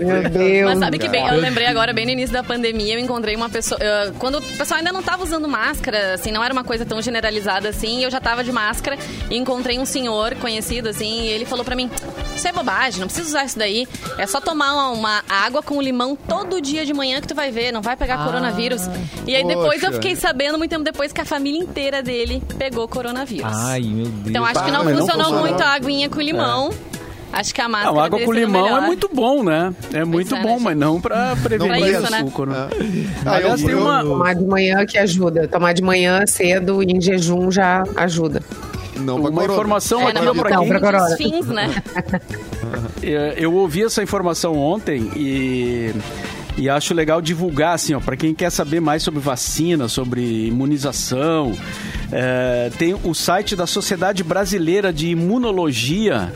[0.00, 0.70] Meu Deus.
[0.70, 3.48] Mas sabe que bem, eu lembrei agora, bem no início da pandemia, eu encontrei uma
[3.48, 3.78] pessoa.
[3.80, 7.00] eu- quando o pessoal ainda não tava usando máscara, assim, não era uma coisa tão
[7.00, 8.98] generalizada assim, eu já tava de máscara
[9.30, 11.90] e encontrei um senhor conhecido, assim, e ele falou pra mim:
[12.36, 13.86] Isso é bobagem, não precisa usar isso daí.
[14.18, 17.50] É só tomar uma, uma água com limão todo dia de manhã que tu vai
[17.50, 18.82] ver, não vai pegar coronavírus.
[19.26, 19.92] E aí depois eu Poxa.
[19.94, 23.50] fiquei sabendo, muito tempo depois, que a família inteira dele pegou coronavírus.
[23.54, 24.26] Ai, meu Deus.
[24.28, 25.40] então acho que não Ah, não funcionou funcionou.
[25.46, 26.70] muito a aguinha com limão.
[27.30, 27.94] Acho que a máscara.
[27.94, 28.82] Não, água com limão melhor.
[28.82, 29.74] é muito bom, né?
[29.92, 30.62] É muito é, né, bom, gente?
[30.62, 32.18] mas não pra prevenir Não pra isso, né?
[32.20, 32.68] açúcar, né?
[33.26, 34.02] Ah, Aliás, eu- tem eu- uma...
[34.02, 35.46] Tomar de manhã que ajuda.
[35.46, 38.42] Tomar de manhã cedo em jejum já ajuda.
[38.96, 39.52] Não Uma corona.
[39.52, 40.78] informação É, aqui, não, ó, pra Não, quem...
[40.80, 41.70] pra fins, né?
[43.02, 45.92] É, Eu ouvi essa informação ontem e,
[46.58, 51.56] e acho legal divulgar, assim, ó, para quem quer saber mais sobre vacina, sobre imunização.
[52.10, 56.32] é, tem o site da Sociedade Brasileira de Imunologia.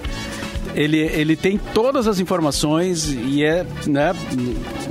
[0.75, 4.13] Ele, ele tem todas as informações e é, né,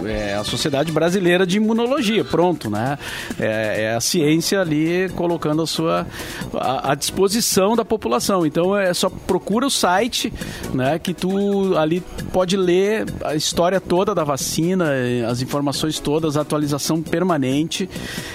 [0.05, 2.97] é a Sociedade Brasileira de Imunologia, pronto, né?
[3.39, 6.07] É, é a ciência ali colocando a sua
[6.53, 8.45] à, disposição da população.
[8.45, 10.31] Então é só procura o site,
[10.73, 14.91] né, que tu ali pode ler a história toda da vacina,
[15.29, 17.89] as informações todas, a atualização permanente.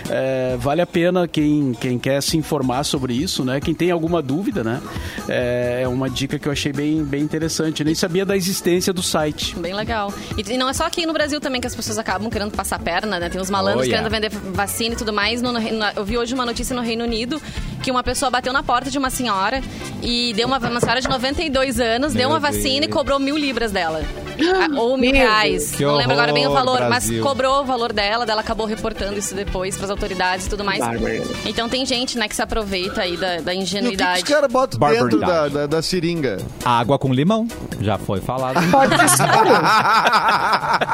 [0.09, 3.61] É, vale a pena quem, quem quer se informar sobre isso, né?
[3.61, 4.81] Quem tem alguma dúvida, né?
[5.29, 7.36] É, é uma dica que eu achei bem, bem interessante.
[7.81, 9.55] Eu nem sabia da existência do site.
[9.57, 10.13] Bem legal.
[10.37, 12.79] E, e não é só aqui no Brasil também que as pessoas acabam querendo passar
[12.79, 13.29] perna, né?
[13.29, 14.09] Tem uns malandros Oh, yeah.
[14.09, 15.43] querendo vender vacina e tudo mais.
[15.43, 15.61] No- no-
[15.97, 17.41] eu vi hoje uma notícia no Reino Unido
[17.83, 19.61] que uma pessoa bateu na porta de uma senhora
[20.03, 23.73] e deu uma, uma senhora de 92 anos, deu uma vacina e cobrou mil libras
[23.73, 24.03] dela.
[24.39, 25.71] Ah, Ou mil Meu reais.
[25.73, 27.17] Que não lembro agora bem o horror, valor, Brasil.
[27.17, 30.79] mas cobrou o valor dela, dela acabou reportando isso depois pras autoridades e tudo mais.
[30.81, 31.23] Bárbaro.
[31.47, 33.63] Então tem gente, né, que se aproveita aí da, da E o que, que os
[33.63, 34.23] ingenuidade.
[34.25, 36.37] caras botam dentro da, da, da seringa?
[36.65, 37.49] Água com limão.
[37.81, 38.57] Já foi falado.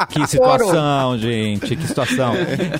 [0.08, 2.34] Que situação, gente, que situação.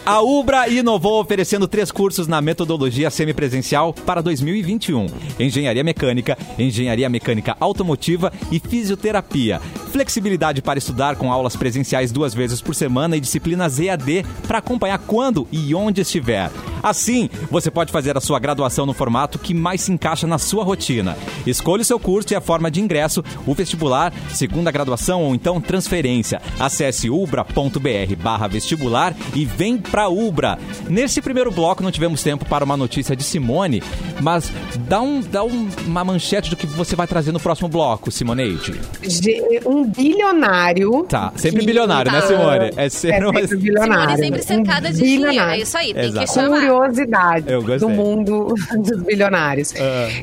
[0.05, 5.07] A Ubra inovou oferecendo três cursos na metodologia semipresencial para 2021.
[5.39, 9.61] Engenharia mecânica, engenharia mecânica automotiva e fisioterapia.
[9.93, 14.99] Flexibilidade para estudar com aulas presenciais duas vezes por semana e disciplinas EAD para acompanhar
[14.99, 16.51] quando e onde estiver.
[16.83, 20.65] Assim, você pode fazer a sua graduação no formato que mais se encaixa na sua
[20.65, 21.17] rotina.
[21.47, 25.61] Escolha o seu curso e a forma de ingresso, o vestibular, segunda graduação ou então
[25.61, 26.41] transferência.
[26.59, 30.59] Acesse ubra.br vestibular e vem pra Ubra.
[30.89, 33.82] Nesse primeiro bloco não tivemos tempo para uma notícia de Simone,
[34.21, 34.51] mas
[34.88, 38.81] dá, um, dá um- uma manchete do que você vai trazer no próximo bloco, Simoneide.
[39.03, 41.05] De- Um bilionário.
[41.09, 42.27] Tá, sempre que- bilionário, né, Tá.
[42.27, 42.71] Simone?
[42.77, 44.16] É sempre É sempre bilionário.
[44.16, 45.23] Simone sempre cercada Um de dinheiro.
[45.29, 45.61] bilionário.
[45.61, 46.27] É isso aí, tem Exato.
[46.27, 46.59] que chamar.
[46.61, 47.47] curiosidade
[47.79, 49.75] do mundo dos bilionários.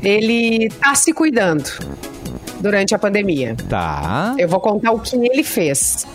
[0.03, 1.63] Ele tá se cuidando
[2.59, 3.55] durante a pandemia.
[3.69, 4.35] Tá.
[4.37, 6.05] Eu vou contar o que ele fez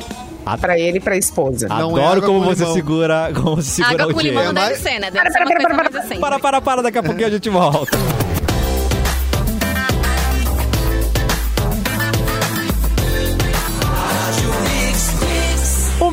[0.46, 0.58] Ah.
[0.58, 1.68] pra ele e pra esposa.
[1.68, 2.74] Não é Adoro água como com você limão.
[2.74, 4.70] segura, como você segura Água o com limão não dinheiro.
[4.74, 5.10] deve ser, né?
[5.10, 6.20] Deve ser Para, coisa para, mais para, assim.
[6.20, 7.96] Para, para, para, daqui a pouquinho a gente volta.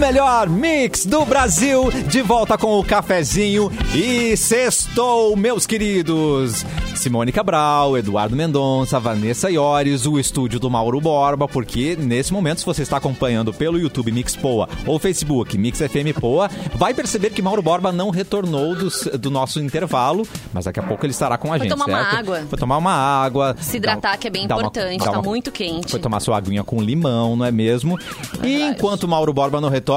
[0.06, 6.66] Melhor mix do Brasil, de volta com o cafezinho e sextou, meus queridos.
[6.96, 12.66] Simone Cabral, Eduardo Mendonça, Vanessa Iores, o estúdio do Mauro Borba, porque nesse momento, se
[12.66, 17.42] você está acompanhando pelo YouTube Mix Poa ou Facebook Mix FM Poa, vai perceber que
[17.42, 21.48] Mauro Borba não retornou dos- do, nosso intervalo, mas daqui a pouco ele estará com
[21.54, 22.16] a Foi gente, tomar uma certo?
[22.18, 22.44] água.
[22.50, 23.56] Foi tomar uma água.
[23.60, 25.92] Se hidratar, que é bem uma- importante, dar tá muito quente.
[25.92, 27.98] Foi tomar sua aguinha com limão, não é mesmo?
[28.44, 29.91] E enquanto Mauro Borba não retorna,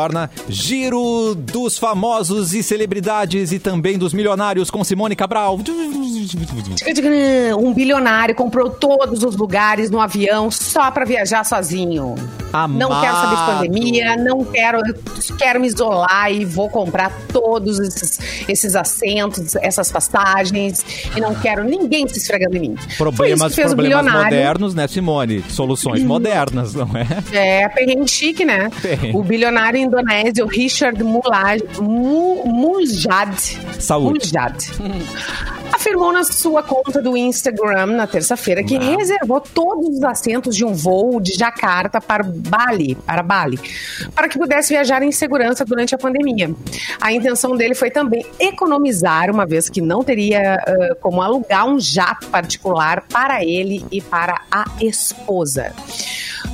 [0.49, 5.59] giro dos famosos e celebridades e também dos milionários com Simone Cabral.
[7.59, 12.15] Um bilionário comprou todos os lugares no avião só pra viajar sozinho.
[12.69, 13.59] Não quero saber de Amado.
[13.59, 14.81] pandemia, não quero,
[15.37, 20.85] quero me isolar e vou comprar todos esses, esses assentos, essas passagens
[21.17, 22.77] e não quero ninguém se esfregando em mim.
[22.97, 25.45] Problemas, problemas modernos, né, Simone?
[25.49, 27.65] Soluções modernas, não é?
[27.65, 28.71] É, perrengue chique, né?
[29.13, 33.35] O bilionário indonésio Richard Mulaj, Mu- Muljad,
[33.79, 34.21] Saúde.
[34.33, 34.55] Muljad
[35.73, 40.73] afirmou na sua conta do Instagram na terça-feira que reservou todos os assentos de um
[40.73, 43.59] voo de Jacarta para Bali, para Bali,
[44.15, 46.55] para que pudesse viajar em segurança durante a pandemia.
[47.01, 51.79] A intenção dele foi também economizar, uma vez que não teria ah, como alugar um
[51.81, 55.73] jato particular para ele e para a esposa.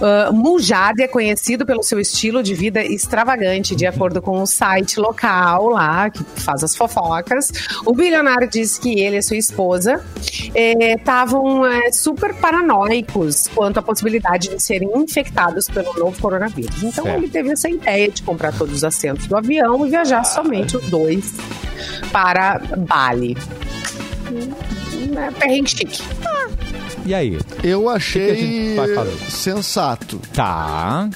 [0.01, 4.99] Uh, Mujad é conhecido pelo seu estilo de vida extravagante, de acordo com o site
[4.99, 7.53] local lá, que faz as fofocas.
[7.85, 10.03] O bilionário disse que ele e sua esposa
[10.55, 16.83] estavam super paranoicos quanto à possibilidade de serem infectados pelo novo coronavírus.
[16.83, 17.19] Então Certo.
[17.19, 20.85] ele teve essa ideia de comprar todos os assentos do avião e viajar somente os
[20.89, 21.35] dois
[22.11, 23.37] para Bali.
[24.31, 24.51] Hum,
[25.19, 26.03] É perrengue chique.
[27.05, 27.39] E aí?
[27.63, 28.77] Eu achei
[29.29, 30.21] sensato.
[30.33, 31.09] Tá.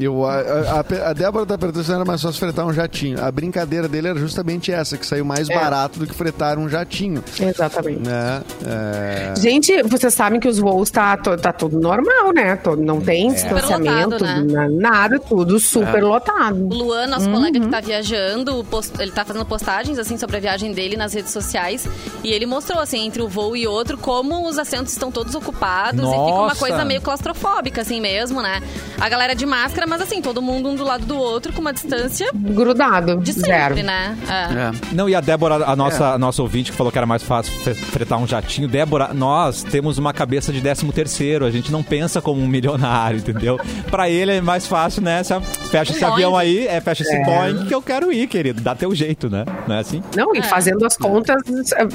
[0.00, 3.22] Eu, a, a, a Débora tá perguntando se não era mais fácil fretar um jatinho.
[3.22, 5.54] A brincadeira dele era justamente essa, que saiu mais É.
[5.54, 7.22] barato do que fretar um jatinho.
[7.40, 8.00] Exatamente.
[8.06, 8.42] Né?
[8.66, 12.58] É, Gente, vocês sabem que os voos tá, tá tudo normal, né?
[12.78, 16.56] Não tem distanciamento, Super lotado, na- nada, tudo super lotado.
[16.66, 20.40] O Luan, nosso colega que tá viajando, post- ele tá fazendo postagens assim sobre a
[20.40, 21.86] viagem dele nas redes sociais.
[22.22, 26.00] E ele mostrou, assim, entre um voo e outro, como os assentos estão todos ocupados
[26.00, 26.56] e fica uma Nossa.
[26.60, 28.60] coisa meio claustrofóbica, assim mesmo, né?
[29.00, 31.60] A galera de máscara máscara, mas assim, todo mundo um do lado do outro, com
[31.60, 33.16] uma distância Grudado.
[33.18, 33.82] de sempre, zero.
[33.82, 34.16] né?
[34.28, 34.32] É.
[34.54, 34.94] É.
[34.94, 37.52] Não, e a Débora, a nossa, a nossa ouvinte, que falou que era mais fácil
[37.74, 38.68] fretar um jatinho.
[38.68, 41.44] Débora, nós temos uma cabeça de 13 terceiro.
[41.44, 43.58] A gente não pensa como um milionário, entendeu?
[43.90, 45.22] Pra ele é mais fácil, né?
[45.70, 46.12] Fecha esse Boing.
[46.12, 47.24] avião aí, é, fecha esse É.
[47.24, 48.60] Boeing que eu quero ir, querido.
[48.60, 49.44] Dá teu jeito, né?
[49.66, 50.02] Não é assim?
[50.16, 50.42] Não, e É.
[50.42, 51.36] fazendo as contas,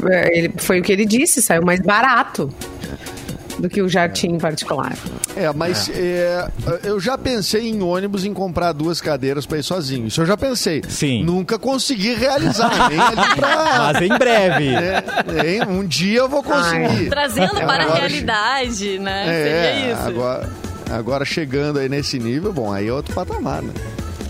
[0.09, 2.49] é, ele, foi o que ele disse, saiu mais barato
[3.59, 4.93] do que o jatinho particular.
[5.35, 6.47] É, mas é,
[6.83, 10.07] eu já pensei em ônibus em comprar duas cadeiras pra ir sozinho.
[10.07, 10.81] Isso eu já pensei.
[10.87, 11.23] Sim.
[11.23, 13.91] Nunca consegui realizar, nem ali pra.
[13.93, 14.69] Mas em breve.
[14.75, 17.09] É, um dia eu vou conseguir.
[17.09, 19.23] Trazendo para a Agora- realidade, né?
[19.27, 20.07] É, Seria isso.
[20.09, 20.49] agora,
[20.91, 23.73] agora chegando aí nesse nível, bom, aí é outro patamar, né?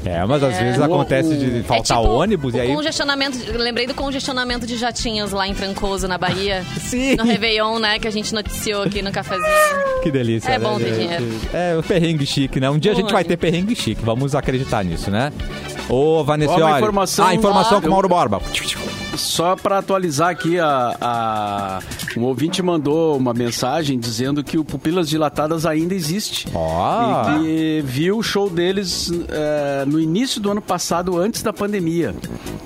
[0.05, 2.67] É, mas às vezes O- acontece de É faltar tipo ônibus o e aí.
[2.73, 6.63] congestionamento, lembrei do congestionamento de jatinhos lá em Trancoso, na Bahia.
[6.79, 7.15] Sim.
[7.15, 7.97] No Réveillon, né?
[7.97, 9.45] Que a gente noticiou aqui no cafezinho.
[10.03, 10.49] Que delícia.
[10.51, 10.99] É né, bom ter gente?
[10.99, 11.25] dinheiro.
[11.53, 12.69] É, o perrengue chique, né?
[12.69, 14.01] Um dia a gente vai ter perrengue chique.
[14.05, 15.33] Vamos acreditar nisso, né?
[15.89, 16.77] Ô, Vanessa, Ó, uma olha.
[16.77, 18.39] informação- Ah, informação Ó, com o Mauro Borba.
[19.17, 21.79] Só para atualizar aqui, a, a-
[22.17, 26.47] um ouvinte mandou uma mensagem dizendo que o Pupilas Dilatadas ainda existe.
[26.53, 27.29] Ó.
[27.31, 32.13] E que viu o show deles é, no início do ano passado, antes da pandemia.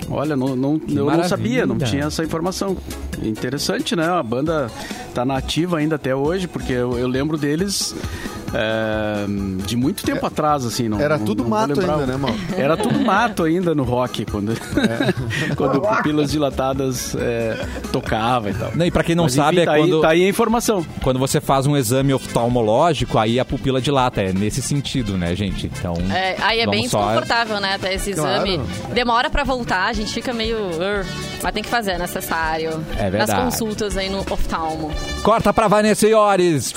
[0.09, 1.29] Olha, não, não- eu não maravilha.
[1.29, 2.75] sabia, não tinha essa informação.
[3.21, 4.07] Interessante, né?
[4.07, 4.69] A banda
[5.13, 7.93] tá nativa ainda até hoje, porque eu, eu lembro deles
[8.53, 9.25] é,
[9.65, 10.89] de muito tempo atrás, assim.
[10.89, 12.37] Não, Era não- tudo não mato ainda, né, Mauro?
[12.57, 14.55] Era tudo mato ainda no rock, quando, É.
[15.55, 17.57] quando Pupilas Dilatadas é,
[17.91, 18.71] tocava e tal.
[18.75, 20.29] Não, e pra quem não Mas, sabe, enfim, é tá, quando, aí, tá aí a
[20.29, 20.85] informação.
[21.03, 24.21] quando você faz um exame oftalmológico, aí a pupila dilata.
[24.21, 25.67] É nesse sentido, né, gente?
[25.67, 25.93] Então.
[26.11, 27.75] É, aí é bem só- desconfortável, né?
[27.75, 28.45] Até esse Claro.
[28.47, 28.59] exame.
[28.93, 30.57] Demora pra voltar, a gente fica meio.
[31.41, 32.85] Mas tem que fazer, é necessário.
[32.97, 33.31] É verdade.
[33.31, 34.91] Nas consultas aí no oftalmo.
[35.23, 36.73] Corta pra Vanessa Iores.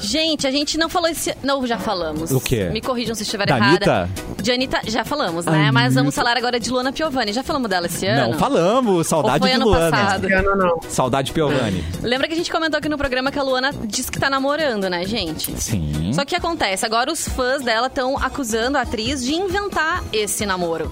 [0.00, 1.34] Gente, a gente não falou esse.
[1.42, 2.30] Não, já falamos.
[2.30, 2.70] O quê?
[2.72, 3.70] Me corrijam se estiver Da errada.
[3.72, 4.10] Anitta?
[4.42, 5.70] De Anitta, já falamos, né?
[5.70, 7.32] Mas vamos falar agora de Luana Piovani.
[7.32, 8.32] Já falamos dela esse ano?
[8.32, 9.06] Não falamos.
[9.06, 9.90] Saudade foi de ano Luana.
[9.90, 10.28] passado?
[10.28, 10.80] Não, não, não.
[10.88, 11.84] Saudade Piovani.
[12.02, 14.88] Lembra que a gente comentou aqui no programa que a Luana disse que tá namorando,
[14.90, 15.52] né, gente?
[15.60, 16.12] Sim.
[16.12, 16.84] Só que o que acontece?
[16.84, 20.90] Agora os fãs dela estão acusando a atriz de inventar esse namoro.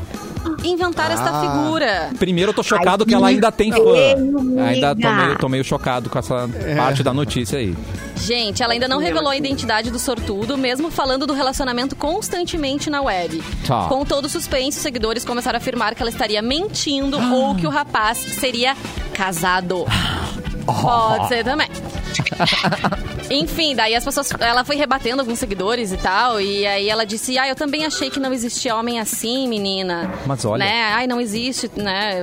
[0.65, 1.41] Inventar esta Ah.
[1.41, 2.11] figura.
[2.19, 4.63] Primeiro eu tô chocado Ai, que ela ainda tem fã.
[4.67, 7.75] Ainda tô meio, tô meio chocado com essa parte da notícia aí.
[8.17, 13.01] Gente, ela ainda não revelou a identidade do sortudo, mesmo falando do relacionamento constantemente na
[13.03, 13.43] web.
[13.67, 13.87] Tá.
[13.89, 17.71] Com todo suspense, os seguidores começaram a afirmar que ela estaria mentindo ou que o
[17.71, 18.77] rapaz seria
[19.15, 19.87] casado.
[20.67, 21.69] Pode ser também.
[23.31, 24.31] Enfim, daí as pessoas.
[24.41, 26.41] Ela foi rebatendo alguns seguidores e tal.
[26.41, 30.11] E aí ela disse: Ah, eu também achei que não existia homem assim, menina.
[30.27, 30.65] Mas olha.
[30.65, 30.83] Né?
[30.95, 32.21] Ai, não existe, né?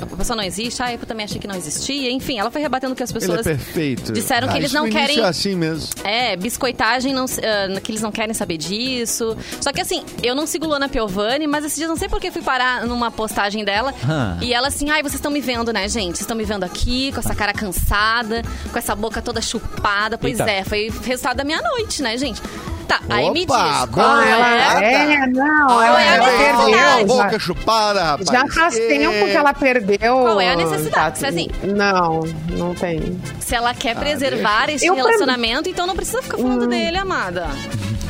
[0.00, 0.82] A pessoa não existe.
[0.82, 2.10] Ai, eu também achei que não existia.
[2.10, 3.46] Enfim, ela foi rebatendo que as Ele é pessoas.
[3.46, 4.12] perfeito.
[4.12, 5.88] disseram que Ah, eles isso não querem- É assim mesmo.
[6.04, 9.36] É, biscoitagem, não, ah, que eles não querem saber disso.
[9.60, 12.30] Só que assim, eu não sigo Luana Piovani, mas esses dias não sei por que
[12.30, 13.94] fui parar numa postagem dela.
[14.06, 14.38] Hã.
[14.42, 16.10] E ela assim, ai, vocês estão me vendo, né, gente?
[16.16, 20.16] Vocês estão me vendo aqui, com essa cara cansada, com essa boca toda chupada.
[20.16, 20.50] Pois Eita.
[20.50, 22.40] é, foi resultado da minha noite, né, gente?
[22.88, 23.54] Tá, aí me diz.
[23.54, 24.30] Opa, qual Ah, é?
[24.32, 26.96] ela, é, não, ela, é a ela necessidade?
[26.96, 27.06] perdeu.
[27.06, 28.28] boca Já, chupada, rapaz.
[28.28, 28.88] já faz É.
[28.88, 30.14] tempo que ela perdeu.
[30.16, 31.20] Qual é a necessidade?
[31.20, 31.48] tá, Assim.
[31.62, 32.20] Não,
[32.58, 33.20] não tem.
[33.38, 37.46] Se ela quer preservar esse Eu, relacionamento, então não precisa ficar falando dele, amada.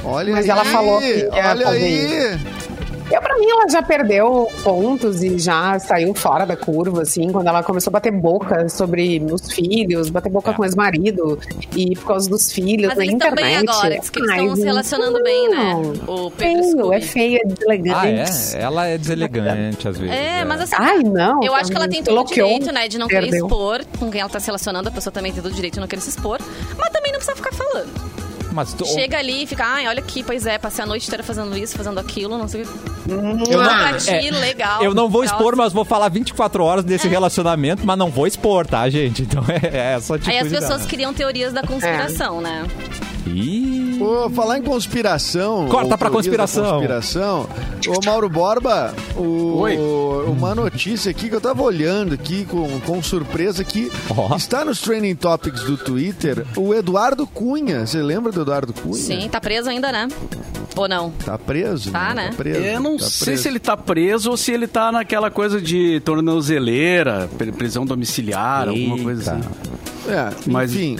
[0.02, 2.40] Olha Mas aí, ela falou que ia Olha fazer aí.
[3.10, 7.48] Eu, pra mim, ela já perdeu pontos e já saiu fora da curva, assim, quando
[7.48, 10.54] ela começou a bater boca sobre os filhos, bater boca É.
[10.54, 11.38] com o ex-marido
[11.76, 13.56] e por causa dos filhos Mas na eles estão internet.
[13.64, 15.74] bem agora, diz que eles estão se relacionando bem, né?
[16.06, 16.94] O Pedro Feio, Scooby.
[16.94, 18.56] é feia, Ah, deselegante.
[18.56, 18.60] é?
[18.60, 20.14] Ela é deselegante às vezes.
[20.16, 21.42] É, mas assim, Ai, não.
[21.42, 23.46] Eu acho que ela tem todo o direito, né, de não querer perdeu.
[23.46, 24.88] expor com quem ela tá se relacionando.
[24.88, 26.38] A pessoa também tem todo o direito de não querer se expor.
[26.78, 27.90] Mas também não precisa ficar falando.
[28.52, 31.22] Mas tu- Chega ali e fica, ai, olha aqui, pois é, passei a noite inteira
[31.22, 33.10] fazendo isso, fazendo aquilo, não sei o que.
[33.10, 34.82] Eu não, ti, é, legal.
[34.82, 38.66] eu não vou expor, mas vou falar 24 horas desse relacionamento, mas não vou expor,
[38.66, 39.22] tá, gente?
[39.30, 42.66] Então é, é essa tipo Aí as pessoas criam teorias da conspiração, né?
[43.26, 45.68] Ih, Pô, falar em conspiração.
[45.68, 46.64] Corta pra conspiração.
[46.72, 47.48] conspiração.
[47.88, 49.76] Ô, Mauro Borba, o, Oi.
[50.26, 54.34] uma notícia aqui que eu tava olhando aqui com, com surpresa que Ó.
[54.36, 57.86] está nos trending topics do Twitter o Eduardo Cunha.
[57.86, 58.94] Você lembra do Eduardo Cunha?
[58.94, 60.08] Sim, tá preso ainda, né?
[60.76, 61.10] Ou não?
[61.10, 61.90] Tá preso?
[61.90, 62.28] Tá, né?
[62.30, 62.60] Tá preso.
[62.60, 63.42] Eu não tá sei preso.
[63.42, 68.68] se ele tá preso ou se ele tá naquela coisa de tornozeleira, pri- prisão domiciliar,
[68.68, 69.32] alguma coisa Eita.
[69.34, 69.70] assim.
[70.08, 70.96] É, Mas- enfim,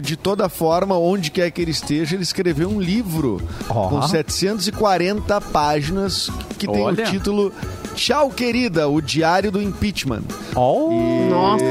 [0.00, 3.88] de toda forma, onde quer que ele esteja, ele escreveu um livro Ó.
[3.88, 7.04] com 740 páginas que tem Olha.
[7.04, 7.52] o título
[7.94, 10.22] Tchau, querida, o diário do impeachment.
[10.54, 10.90] Oh.
[10.92, 11.64] E, Nossa,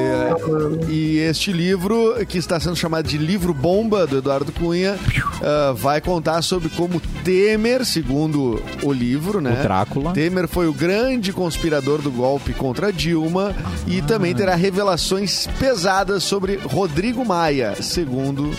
[0.88, 4.98] e este livro, que está sendo chamado de livro bomba do Eduardo Cunha,
[5.41, 9.58] ah, vai contar sobre como Temer, segundo o livro, né?
[9.60, 10.12] O Drácula.
[10.12, 13.56] Temer foi o grande conspirador do golpe contra Dilma
[13.88, 18.52] e também terá revelações pesadas sobre Rodrigo Maia, segundo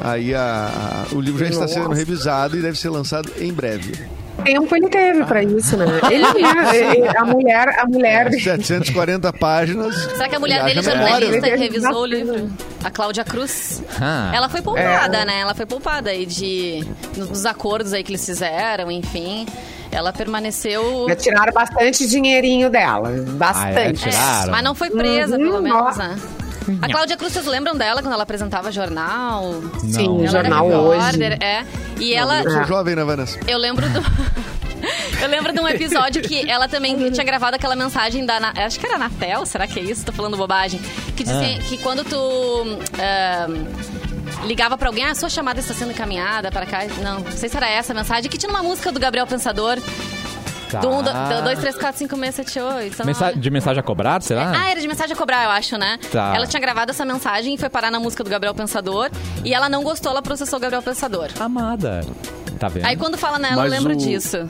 [0.00, 3.92] aí a, a- o livro já está sendo revisado e deve ser lançado em breve.
[4.44, 5.86] Tempo ele teve pra isso, né?
[6.10, 6.24] Ele,
[6.98, 9.94] ele- a mulher, a mulher 740 páginas.
[9.94, 11.06] Será que a mulher dele, memória.
[11.08, 12.14] jornalista, Ele revisou o bastante.
[12.16, 12.50] livro?
[12.82, 13.82] A Cláudia Cruz.
[14.00, 14.32] Ah.
[14.34, 15.24] Ela foi poupada, É.
[15.24, 15.40] né?
[15.40, 16.84] Ela foi poupada aí de...
[17.16, 19.46] Nos acordos aí que eles fizeram, enfim.
[19.92, 21.06] Ela permaneceu...
[21.08, 23.08] Já tiraram bastante dinheirinho dela.
[23.08, 23.20] Ah, é?
[23.20, 24.10] Bastante.
[24.10, 24.50] Tiraram.
[24.50, 26.08] Mas não foi presa, Uhum, pelo menos, nossa.
[26.08, 26.16] né?
[26.82, 29.62] A Cláudia Cruz, vocês lembram dela quando ela apresentava jornal?
[29.80, 30.16] Sim, Não.
[30.16, 31.22] o Ela jornal era hoje.
[31.40, 31.64] é.
[31.98, 32.42] E ela...
[32.42, 33.38] Eu sou jovem, né, Vanessa?
[33.46, 34.00] Eu lembro do.
[35.22, 38.38] Eu lembro de um episódio que ela também tinha gravado aquela mensagem da.
[38.38, 40.04] Na- Acho que era Natel, será que é isso?
[40.04, 40.78] Tô falando bobagem.
[41.16, 42.16] Que dizia que quando tu.
[43.00, 43.64] ahn,
[44.46, 46.80] ligava pra alguém, ah, sua chamada está sendo encaminhada para cá.
[47.02, 48.30] Não, não sei se era essa a mensagem.
[48.30, 49.78] Que tinha uma música do Gabriel Pensador.
[50.80, 51.28] Tá.
[51.40, 53.06] Do 2, 3, 4, 5, 6, 7, 8.
[53.06, 54.52] Mensa- de mensagem a cobrar, será?
[54.54, 55.98] Ah, era de mensagem a cobrar, eu acho, né?
[56.12, 56.32] Tá.
[56.36, 59.10] Ela tinha gravado essa mensagem e foi parar na música do Gabriel Pensador.
[59.44, 61.28] E ela não gostou, ela processou o Gabriel Pensador.
[61.40, 62.04] Amada.
[62.58, 62.86] Tá vendo?
[62.86, 64.48] Aí quando fala nela, eu Mas lembro o- disso.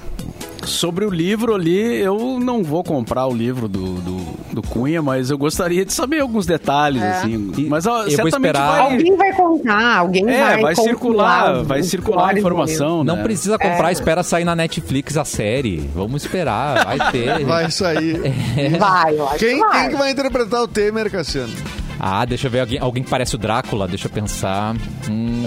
[0.67, 5.31] Sobre o livro ali, eu não vou comprar o livro do, do, do Cunha, mas
[5.31, 7.53] eu gostaria de saber alguns detalhes, assim.
[7.57, 8.81] E- Mas ó, eu vou certamente esperar- vai...
[8.93, 13.23] Alguém vai contar, alguém É, vai vai circular, vai circular a informação, Não né?
[13.23, 15.91] precisa comprar, espera sair na Netflix a série.
[15.95, 17.45] Vamos esperar, vai ter.
[17.45, 18.17] Vai sair.
[18.19, 18.79] momentos.
[18.79, 19.81] Vai, eu acho Quem, que vai.
[19.83, 21.53] quem que vai interpretar o Temer, Cassiano?
[21.99, 24.75] Ah, deixa eu ver alguém, alguém que parece o Drácula, deixa eu pensar.
[25.09, 25.45] Hum,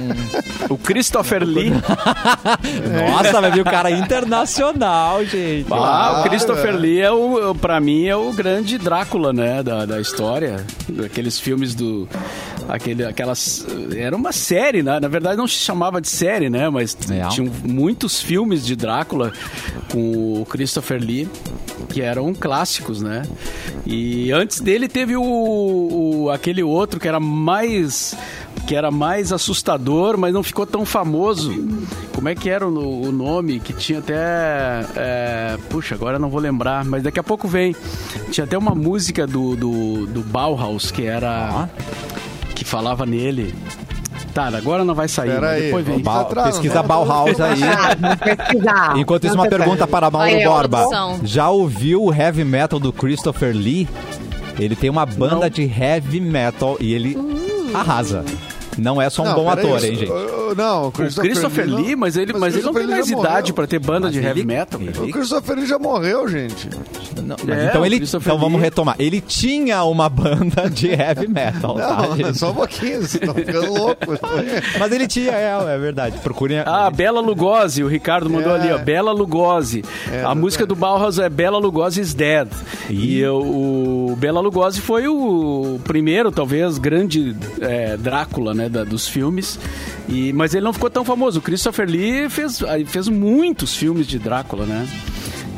[0.68, 1.70] O Christopher Lee.
[3.10, 5.66] Nossa, vai vir o cara internacional, gente.
[5.70, 6.76] Ah, Claro, o Christopher é.
[6.76, 10.64] Lee é o, pra mim, é o grande Drácula, né, da, da história.
[10.88, 12.08] Daqueles filmes do...
[12.70, 13.66] Aquele, aquelas...
[13.96, 15.00] Era uma série, né?
[15.00, 16.68] Na verdade, não se chamava de série, né?
[16.70, 17.26] Mas É.
[17.28, 19.32] tinham muitos filmes de Drácula
[19.90, 21.28] com o Christopher Lee
[21.88, 23.22] que eram clássicos, né?
[23.84, 25.22] E antes dele teve o,
[26.24, 28.14] o- aquele outro que era mais
[28.66, 31.52] que era mais assustador, mas não ficou tão famoso.
[32.14, 33.58] Como é que era o, o nome?
[33.58, 34.14] Que tinha até.
[34.96, 37.74] é, puxa, agora não vou lembrar, mas daqui a pouco vem.
[38.30, 41.68] Tinha até uma música do, do, do Bauhaus que era.
[42.60, 43.54] Que falava nele.
[44.34, 45.98] Tá, agora não vai sair, Pera aí, depois vem.
[45.98, 47.58] Ba- atrás, pesquisa vamos Bauhaus aí.
[48.36, 48.96] Pesquisar.
[48.98, 50.84] Enquanto isso, uma pergunta para Mauro Borba.
[51.24, 53.88] Já ouviu o heavy metal do Christopher Lee?
[54.58, 55.48] Ele tem uma banda Não.
[55.50, 57.16] de heavy metal e ele
[57.74, 58.24] arrasa.
[58.78, 60.12] Não é só um Não, bom ator, isso- hein, gente?
[60.56, 63.10] Não, o O Christopher não- Lee, mas ele, mas ele não Christopher tem Lee mais
[63.10, 64.80] idade pra ter banda Mas de heavy metal.
[64.80, 64.90] ele-.
[64.98, 66.68] O Christopher Lee já morreu, gente.
[67.22, 68.96] Não, mas É, então ele, Christopher então vamos Lee- retomar.
[68.98, 72.38] Ele tinha uma banda de heavy metal, tá, Não, gente?
[72.38, 74.18] só um pouquinho, vocês estão ficando loucos.
[74.78, 76.18] Mas ele tinha, é, é verdade.
[76.18, 76.58] Procurem.
[76.64, 78.60] Ah, Bela Lugosi, o Ricardo mandou É.
[78.60, 78.78] ali, ó.
[78.78, 79.84] Bela Lugosi.
[80.10, 82.48] É, a música do Bauhaus é Bela Lugosi is Dead.
[82.88, 89.06] E eu- o Bela Lugosi foi o primeiro, talvez, grande é, Drácula, né, da- dos
[89.08, 89.58] filmes.
[90.08, 91.38] E, mas ele não ficou tão famoso.
[91.38, 94.88] O Christopher Lee fez, aí fez muitos filmes de Drácula, né?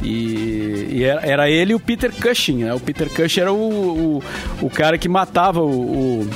[0.02, 2.74] E, e era, era ele e o Peter Cushing, né?
[2.74, 4.22] O Peter Cushing era o, o,
[4.66, 6.28] o cara que matava o, o,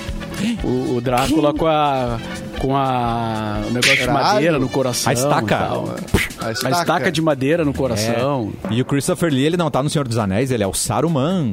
[0.63, 2.19] o- o Drácula com a...
[2.61, 4.13] Com a o negócio de Caralho.
[4.33, 5.11] madeira no coração.
[5.11, 5.59] A estaca.
[5.59, 5.95] tal.
[6.41, 8.51] A A estaca de madeira no coração.
[8.71, 8.75] É.
[8.75, 11.51] E o Christopher Lee, ele não tá no Senhor dos Anéis, ele é o Saruman.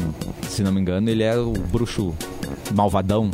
[0.48, 2.14] Se não me engano, ele é o bruxo
[2.74, 3.30] malvadão.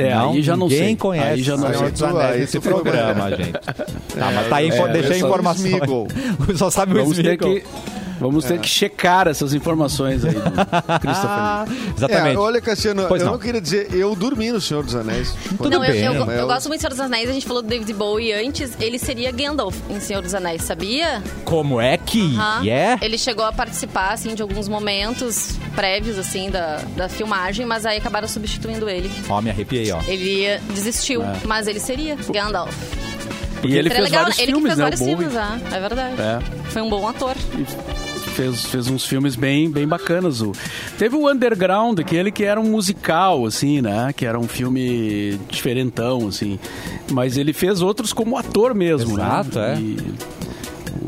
[0.00, 0.96] É, não, aí já não ninguém sei.
[0.96, 3.52] conhece Aí já não Senhor dos Anéis nesse tu foi programa, gente.
[3.52, 5.66] Tá, mas tá aí, é, deixei é só o informação.
[5.66, 6.08] Smeagol.
[6.56, 7.60] Só sabe o Vamos Smeagol.
[8.20, 10.40] Vamos ter que checar essas informações aí do
[11.00, 11.64] Christopher Ah,
[11.96, 12.36] exatamente.
[12.36, 13.32] É, olha, Cassiano, Pois eu não.
[13.34, 13.40] não.
[13.40, 15.34] queria dizer, eu dormi no Senhor dos Anéis.
[15.56, 17.28] Tudo não, eu, bem, eu, mas eu gosto muito de Senhor dos Anéis.
[17.28, 18.72] A gente falou do David Bowie antes.
[18.78, 21.22] Ele seria Gandalf em Senhor dos Anéis, sabia?
[21.44, 22.66] Como é que Aham.
[22.68, 22.98] é?
[23.02, 27.98] Ele chegou a participar, assim, de alguns momentos prévios, assim, da, da filmagem, mas aí
[27.98, 29.10] acabaram substituindo ele.
[29.28, 30.00] Ó, me arrepiei, ó.
[30.06, 32.74] Ele desistiu, mas ele seria Gandalf.
[33.62, 34.84] E ele Seria fez legal, vários ele que filmes, fez né?
[34.84, 35.16] vários Bowie.
[35.16, 36.14] filmes, ah, é verdade.
[36.20, 36.38] É.
[36.70, 37.34] Foi um bom ator.
[38.40, 40.40] Fez, fez uns filmes bem, bem bacanas.
[40.40, 40.52] O...
[40.96, 44.14] Teve o Underground, aquele que era um musical, assim, né?
[44.16, 46.58] Que era um filme diferentão, assim.
[47.12, 49.74] Mas ele fez outros como ator mesmo, Exato, né?
[49.74, 49.78] é.
[49.78, 49.96] E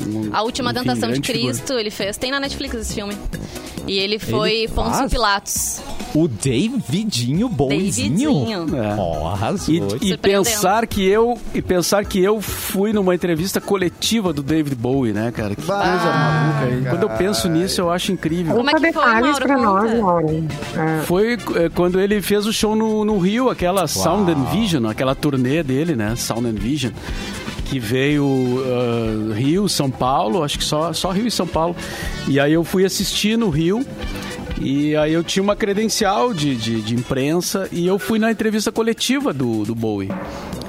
[0.06, 1.52] um- A Última enfim, Tentação de grande figura.
[1.54, 2.16] Cristo, ele fez.
[2.16, 3.14] Tem na Netflix esse filme.
[3.86, 5.10] E ele foi Ele Pôncio faz?
[5.10, 5.80] Pilatos.
[6.14, 8.32] O Davidinho Boizinho.
[8.44, 8.76] Davidinho.
[8.82, 8.94] É.
[8.98, 9.74] Ó, arrasou.
[10.00, 14.76] E, e pensar que eu e pensar que eu fui numa entrevista coletiva do David
[14.76, 15.56] Bowie, né, cara?
[15.56, 16.90] Que Bah, coisa maluca.
[16.90, 17.18] Quando eu cara.
[17.18, 18.54] penso nisso, eu acho incrível.
[18.54, 19.36] Como é que foi, Mauro?
[19.36, 20.00] pra nós.
[20.00, 20.44] Mauro.
[20.76, 21.02] É.
[21.04, 25.14] Foi é, quando ele fez o show no, no Rio, aquela Sound and Vision, aquela
[25.14, 26.14] turnê dele, né?
[26.14, 26.92] Sound and Vision.
[27.72, 31.74] Que veio ah, Rio, São Paulo, acho que só, só Rio e São Paulo.
[32.28, 33.82] E aí eu fui assistir no Rio.
[34.60, 38.70] E aí eu tinha uma credencial de, de, de imprensa e eu fui na entrevista
[38.70, 40.10] coletiva do, do Bowie.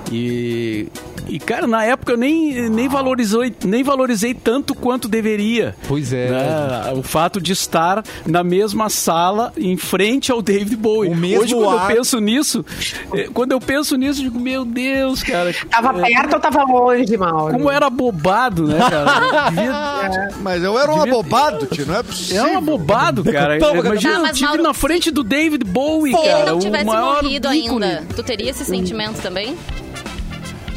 [0.09, 0.87] E,
[1.27, 5.75] e, cara, na época eu nem, nem, valorizei, nem valorizei tanto quanto deveria.
[5.87, 6.29] Pois é.
[6.29, 6.93] né?
[6.95, 11.09] O fato de estar na mesma sala em frente ao David Bowie.
[11.11, 11.89] O mesmo Hoje, quando ar.
[11.91, 12.65] eu penso nisso,
[13.13, 15.53] eh, quando eu penso nisso, eu digo, meu Deus, cara.
[15.69, 17.53] Tava eh, perto ou tava longe, Mauro?
[17.53, 19.49] Como era bobado, né, cara?
[19.49, 22.43] Devia- Mas eu era um Devia- abobado, tio, não é É possível.
[22.45, 23.59] um abobado, cara.
[23.59, 26.45] Toma, Imagina, Tá, eu mas, tive Mauro, na frente do David Bowie, Se ele cara.
[26.51, 27.85] não o tivesse maior morrido ícone.
[27.85, 29.55] ainda, tu teria esse sentimento também?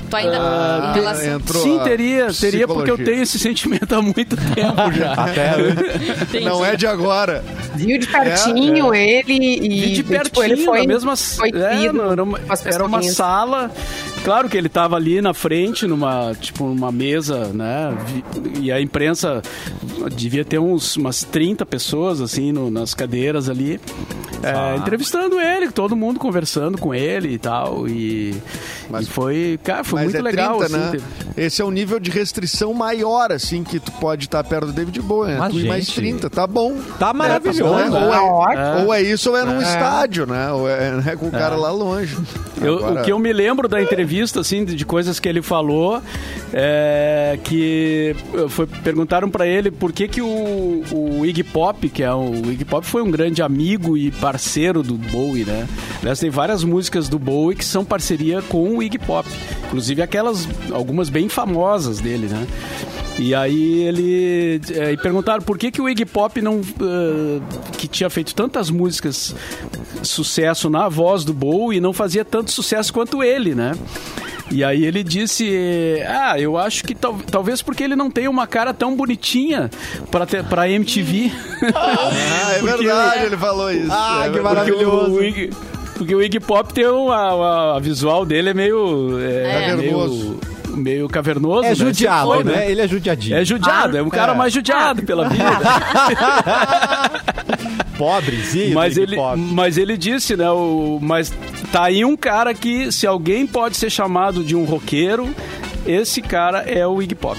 [0.08, 0.38] Tu ainda.
[0.38, 1.36] Ah, em relação...
[1.36, 5.12] entrou Sim, teria, teria porque eu tenho esse sentimento há muito tempo já.
[5.12, 7.44] Até, Não é de agora.
[7.74, 11.84] Viu de pertinho ele e Vi de pertinho, tipo, ele foi, na mesma foi é,
[11.84, 13.70] era uma, era uma sala.
[14.26, 17.96] Claro que ele estava ali na frente, numa tipo numa mesa, né?
[18.60, 19.40] E a imprensa
[20.16, 23.80] devia ter uns umas 30 pessoas assim no- nas cadeiras ali,
[24.42, 27.86] é, entrevistando ele, todo mundo conversando com ele e tal.
[27.86, 28.34] E,
[28.90, 30.58] Mas- e foi, cara, foi muito é legal.
[30.58, 31.02] 30, assim, né?
[31.36, 34.72] ter- Esse é um nível de restrição maior, assim, que tu pode estar perto do
[34.72, 35.34] David Bowie.
[35.34, 35.38] Né?
[35.38, 36.76] Mas, tu e mais gente, 30, tá bom.
[36.98, 37.62] tá maravilhoso.
[37.78, 38.86] É, Tá ou, é, ótimo.
[38.86, 40.50] ou é isso ou é num estádio, né?
[40.50, 42.16] Ou é, né, com o cara lá longe.
[42.60, 45.42] Eu- Agora- O que eu me lembro da entrevista, assim, de, de coisas que ele
[45.42, 46.02] falou,
[46.52, 52.02] é que eh, foi, perguntaram pra ele por que, que o, o Iggy Pop, que
[52.02, 55.66] é o, o Iggy Pop foi um grande amigo e parceiro do Bowie, né?
[56.00, 59.28] Aliás, tem várias músicas do Bowie que são parceria com o Iggy Pop.
[59.66, 62.46] Inclusive aquelas, algumas bem famosas dele, né?
[63.18, 67.40] E aí ele é, perguntaram por que, que o Iggy Pop não eh,
[67.78, 69.34] que tinha feito tantas músicas
[70.06, 73.72] sucesso na voz do Bowie não fazia tanto sucesso quanto ele, né?
[74.50, 78.46] E aí ele disse, ah, eu acho que tal- talvez porque ele não tem uma
[78.46, 79.68] cara tão bonitinha
[80.10, 81.32] para para MTV.
[81.74, 83.90] Ah, é verdade, ele falou isso.
[83.90, 85.18] Ah, É que maravilhoso.
[85.94, 90.38] Porque o, Iggy, Pop tem um, a, visual dele é meio é, Cavernoso.
[90.68, 91.74] meio, meio cavernoso, É né?
[91.74, 92.70] judiado, foi, né?
[92.70, 93.36] Ele é judiadinho.
[93.36, 94.36] É judiado, é um cara é.
[94.36, 95.44] mais judiado pela vida.
[97.96, 98.74] Pobrezinho.
[98.74, 99.38] Mas David ele, Pop.
[99.38, 100.50] mas ele disse, né?
[100.50, 101.32] O, mas
[101.72, 105.34] tá aí um cara que, se alguém pode ser chamado de um roqueiro,
[105.86, 107.38] esse cara é o Iggy Pop.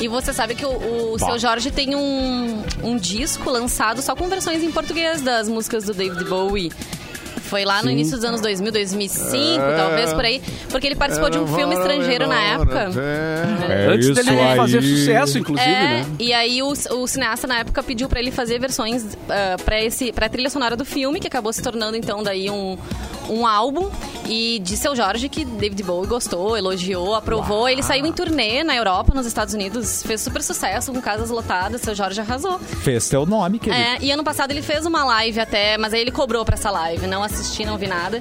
[0.00, 4.28] E você sabe que o, o seu Jorge tem um, um disco lançado só com
[4.28, 6.72] versões em português das músicas do David Bowie.
[7.44, 9.76] Foi lá no início dos anos 2000, 2005, É.
[9.76, 10.42] talvez por aí.
[10.70, 12.90] Porque ele participou de um filme estrangeiro na época.
[12.96, 13.86] É.
[13.92, 14.56] Antes dele aí.
[14.56, 16.06] fazer sucesso, inclusive, É, né?
[16.18, 20.12] e aí o, o cineasta na época pediu pra ele fazer versões ah, pra esse
[20.12, 22.76] pra trilha sonora do filme, que acabou se tornando então daí um,
[23.28, 23.90] um álbum.
[24.26, 27.68] E disse ao Jorge que David Bowie gostou, elogiou, aprovou.
[27.68, 31.82] Ele saiu em turnê na Europa, nos Estados Unidos, fez super sucesso com casas lotadas.
[31.82, 32.58] Seu Jorge arrasou.
[32.58, 33.80] Fez teu nome, querido.
[33.80, 36.70] É, e ano passado ele fez uma live até, mas aí ele cobrou pra essa
[36.70, 37.06] live.
[37.06, 38.20] Não assisti, não vi nada.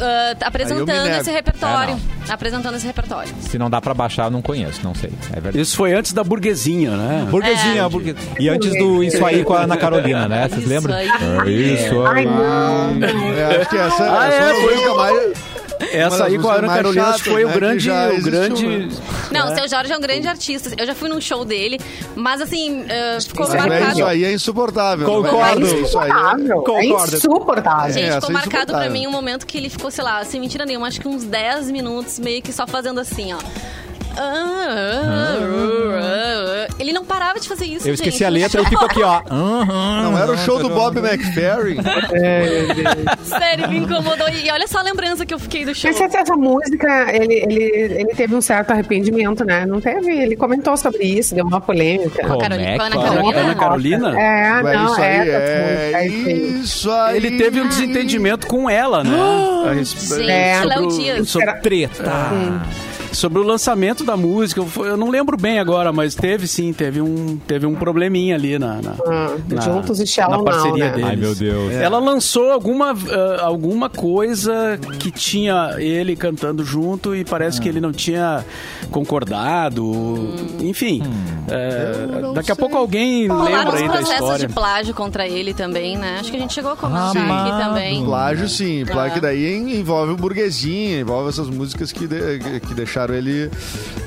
[0.00, 1.96] Ah, apresentando esse repertório.
[2.28, 3.32] É, apresentando esse repertório.
[3.40, 5.10] Se não dá pra baixar, eu não conheço, não sei.
[5.30, 5.60] É verdade.
[5.60, 7.26] Isso foi antes da burguesinha, né?
[7.30, 7.88] Burguesinha, É.
[7.88, 10.48] burgue- E antes do Isso Aí com a Ana Carolina, né?
[10.48, 10.94] Vocês Isso lembram?
[10.94, 11.08] aí.
[11.08, 12.24] É Isso Ai, aí.
[12.26, 13.04] não.
[13.38, 15.32] É, acho que essa, Ah, essa é, é, uma foi- música mais...
[15.96, 17.90] Essa aí com a Ana Carolina chatas, foi o né, que grande.
[17.90, 18.88] O existiu, grande né?
[19.30, 19.52] Não, É.
[19.52, 20.70] o seu Jorge é um grande artista.
[20.76, 21.80] Eu já fui num show dele,
[22.14, 23.92] mas assim, ah, ficou Isso é É, marcado.
[23.92, 25.06] isso aí é insuportável.
[25.06, 25.66] Concordo.
[25.66, 26.12] É Isso aí é...
[26.14, 26.60] Insuportável.
[26.60, 27.16] É Concordo.
[27.16, 27.92] insuportável.
[27.94, 30.40] Gente, É, ficou é marcado pra mim um momento que ele ficou, sei lá, sem
[30.40, 33.38] mentira nenhuma, acho que uns 10 minutos meio que só fazendo assim, ó.
[36.78, 38.70] Ele não parava de fazer isso, Eu esqueci gente, a letra e show.
[38.70, 39.22] fico aqui, ó.
[39.30, 41.78] Não era o show do Bob McFerrin?
[43.24, 44.28] Sério, me incomodou.
[44.28, 45.90] E olha só a lembrança que eu fiquei do show.
[45.90, 47.64] Mas essa, essa música, ele, ele,
[48.00, 49.64] ele teve um certo arrependimento, né?
[49.66, 50.10] Não teve?
[50.10, 52.20] Ele comentou sobre isso, deu uma polêmica.
[52.22, 53.40] É com a Ana que- Carolina?
[53.40, 54.20] Ana Carolina?
[54.20, 57.16] É, É não, isso é aí, é é isso aí.
[57.16, 59.16] Ele teve um desentendimento com ela, né?
[59.66, 60.64] É.
[60.64, 61.28] Léo sobre o- Dias.
[61.28, 62.04] sobre- Treta.
[63.16, 67.36] Sobre o lançamento da música, eu, não lembro bem agora, mas teve sim, teve um,
[67.46, 70.90] teve um probleminha ali na, na, Ah, na- juntos e Shallow na parceria Now, né?
[70.90, 71.08] deles.
[71.10, 71.72] Ai, meu Deus.
[71.74, 77.80] Ela lançou alguma, ah, alguma coisa que tinha ele cantando junto e parece que ele
[77.80, 78.44] não tinha
[78.90, 80.34] concordado.
[80.60, 81.02] Enfim,
[81.48, 82.60] é, não daqui a sei.
[82.60, 84.48] pouco alguém Rolaram lembra aí da processos história.
[84.48, 86.18] de plágio contra ele também, né?
[86.20, 87.48] Acho que a gente chegou a comentar Amado.
[87.50, 88.04] aqui também.
[88.04, 89.14] Plágio sim, plágio É.
[89.14, 93.50] que daí en- envolve o burguesinha, envolve essas músicas que, de- que deixaram ele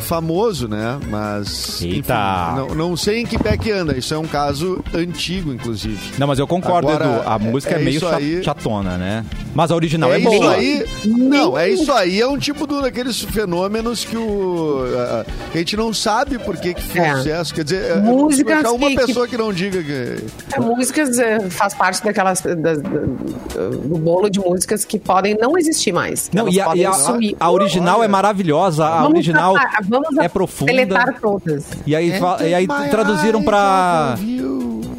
[0.02, 0.98] famoso, né?
[1.08, 1.82] Mas.
[1.82, 2.54] Eita.
[2.56, 3.96] enfim, não, não sei em que pé que anda.
[3.98, 6.14] Isso é um caso antigo, inclusive.
[6.18, 7.30] Não, mas eu concordo, Agora, Edu.
[7.30, 8.44] A é- música é, é meio isso cha- aí.
[8.44, 9.24] chatona, né?
[9.54, 10.54] Mas a original é, é isso boa.
[10.54, 10.86] aí.
[11.06, 12.22] Não, é isso aí.
[12.22, 14.84] É um tipo do, daqueles fenômenos que o.
[14.98, 17.16] a- a gente não sabe por que, que fez É.
[17.18, 17.54] sucesso.
[17.56, 19.38] Quer dizer, é- Músicas achar uma que- pessoa que...
[19.38, 20.18] não diga que.
[20.54, 25.92] É, músicas eh, faz parte daquelas da- do bolo de músicas que podem não existir
[25.92, 26.30] mais.
[26.34, 26.92] Não, e a, e a-
[27.40, 30.72] a original é maravilhosa, a Vamos original tratar- é profunda.
[30.72, 31.66] deletar todas.
[31.86, 33.50] E aí, fa- e aí traduziram eyes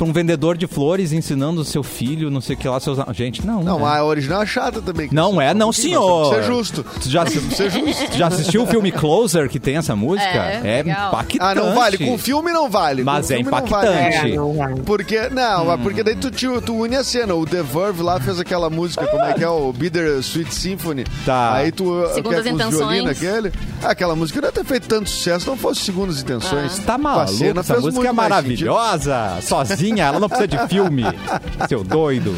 [0.05, 2.99] pra, um vendedor de flores ensinando o seu filho, não sei o que lá, seus.
[3.13, 3.63] Gente, não.
[3.63, 3.99] Não, é.
[3.99, 5.09] a original é chata também.
[5.13, 6.31] Não é, não, senhor.
[6.31, 6.85] que Ser justo.
[7.03, 7.25] Tu já,
[8.11, 10.29] tu já assistiu o filme Closer que tem essa música?
[10.29, 11.09] É, legal.
[11.09, 11.39] impactante.
[11.41, 11.99] Ah, não vale.
[11.99, 13.03] Com filme não vale.
[13.05, 14.37] Mas Com é filme não impactante.
[14.37, 14.37] vale.
[14.79, 14.83] É.
[14.85, 15.79] Porque, não, Hum.
[15.83, 17.35] porque daí tu, te- tu une a cena.
[17.35, 19.49] O The Verve lá fez aquela música, como é que é?
[19.49, 21.05] O Bitter Sweet Symphony.
[21.25, 21.55] Tá.
[21.55, 21.85] Aí tu.
[22.15, 22.89] Segundas que é com os Intenções.
[22.93, 23.53] violinos aquele.
[23.83, 26.79] Aquela música não ia ter feito tanto sucesso se não fosse Segundas Intenções.
[26.81, 27.33] Tá Com a maluco?
[27.35, 29.39] cena Essa fez música é maravilhosa.
[29.43, 31.03] Sozinha, ela não precisa de filme.
[31.69, 32.35] Seu doido.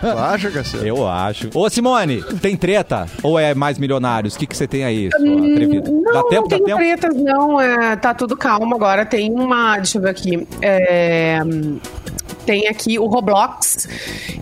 [0.00, 0.86] Tu acha, Cassiano?
[0.86, 1.48] Eu acho.
[1.54, 3.06] Ô, Simone, tem treta?
[3.22, 4.34] Ou é mais milionários?
[4.34, 5.90] O que, que você tem aí, sua atrevida?
[5.90, 6.78] Hum, Não, dá tempo, não dá tem tempo?
[6.78, 7.60] tretas, não.
[7.60, 9.06] É, tá tudo calmo agora.
[9.06, 9.76] Tem uma.
[9.76, 10.46] Deixa eu ver aqui.
[10.60, 11.38] É,
[12.44, 13.88] tem aqui o Roblox,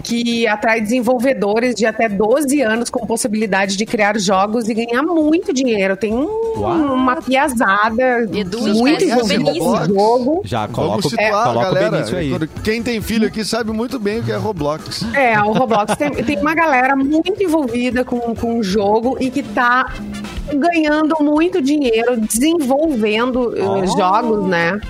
[0.02, 5.52] que atrai desenvolvedores de até 12 anos com possibilidade de criar jogos e ganhar muito
[5.52, 5.96] dinheiro.
[5.96, 6.50] Tem um-
[6.92, 9.72] uma piazada Edu, muito o envolvida Benício.
[9.72, 10.40] nesse jogo.
[10.44, 11.90] Já coloca, o- situar a coloca o galera.
[11.90, 12.48] Benício aí.
[12.64, 15.04] Quem tem filho aqui sabe muito bem o que é Roblox.
[15.14, 19.42] É, o Roblox tem, tem uma galera muito envolvida com, com o jogo e que
[19.42, 19.92] tá
[20.52, 23.86] ganhando muito dinheiro desenvolvendo eh, Oh.
[23.96, 24.80] jogos, né?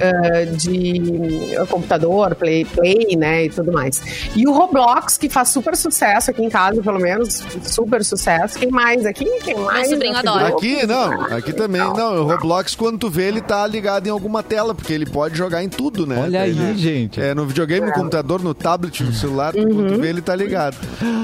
[0.00, 4.02] Eh, de computador, play, play, né, e tudo mais.
[4.34, 8.58] E o Roblox, que faz super sucesso aqui em casa, pelo menos, super sucesso.
[8.58, 9.24] Quem mais aqui?
[9.42, 9.88] Quem mais?
[9.90, 10.48] sobrinho Nesse adora.
[10.48, 11.80] Aqui não, aqui também.
[11.80, 15.36] Não, o Roblox, quando tu vê, ele tá ligado em alguma tela, porque ele pode
[15.36, 16.20] jogar em tudo, né?
[16.22, 17.20] Olha aí, Ele- gente.
[17.20, 20.76] É, no videogame, no computador, no tablet, no celular, quando tu vê, ele tá ligado.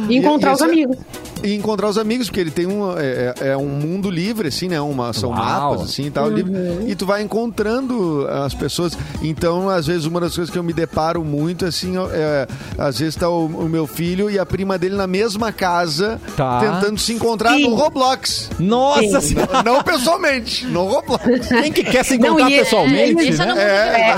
[0.08, 0.96] E encontrar E- e os é- amigos.
[1.42, 2.98] E encontrar os amigos, porque ele tem um.
[2.98, 4.78] É, é- é um mundo livre, assim, né?
[4.80, 5.38] Uma, são Uau.
[5.38, 6.52] mapas, assim e tal, livre.
[6.86, 8.96] E tu vai encontrando as pessoas.
[9.22, 12.46] Então, às vezes, uma das coisas que eu me deparo muito, assim, é.
[12.78, 16.60] Às vezes tá o, o meu filho e a prima dele na mesma casa, Tá.
[16.60, 17.68] tentando se encontrar Sim.
[17.68, 18.50] no Roblox.
[18.58, 19.34] Nossa Sim.
[19.34, 19.62] senhora!
[19.64, 21.48] Não pessoalmente, no Roblox.
[21.48, 23.62] Quem que quer se Não, encontrar e é- pessoalmente, no né?
[23.62, 24.14] É.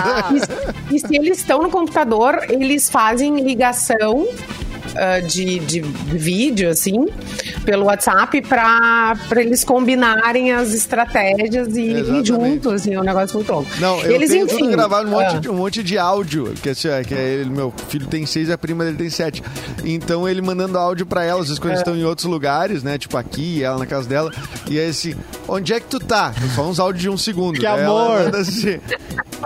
[0.91, 4.27] E, e se eles estão no computador, eles fazem ligação
[4.97, 7.07] ah, de, de vídeo, assim,
[7.65, 12.87] pelo WhatsApp, para eles combinarem as estratégias e ir juntos.
[12.87, 13.69] E é um negócio muito louco.
[13.79, 16.55] Não, eu eles, tenho enfim, tudo gravado, um monte, ah, de, um monte de áudio.
[16.63, 19.11] Que, assim, é, que é ele, meu filho tem seis e a prima dele tem
[19.11, 19.43] sete.
[19.85, 21.61] Então ele mandando áudio pra ela, às vezes É.
[21.61, 22.99] quando eles estão em outros lugares, né?
[22.99, 24.31] Tipo aqui, ela na casa dela.
[24.69, 25.15] E aí assim,
[25.49, 26.33] onde é que tu tá?
[26.55, 27.59] Só uns áudios de um segundo.
[27.59, 28.25] Que ela amor!
[28.25, 28.79] manda assim,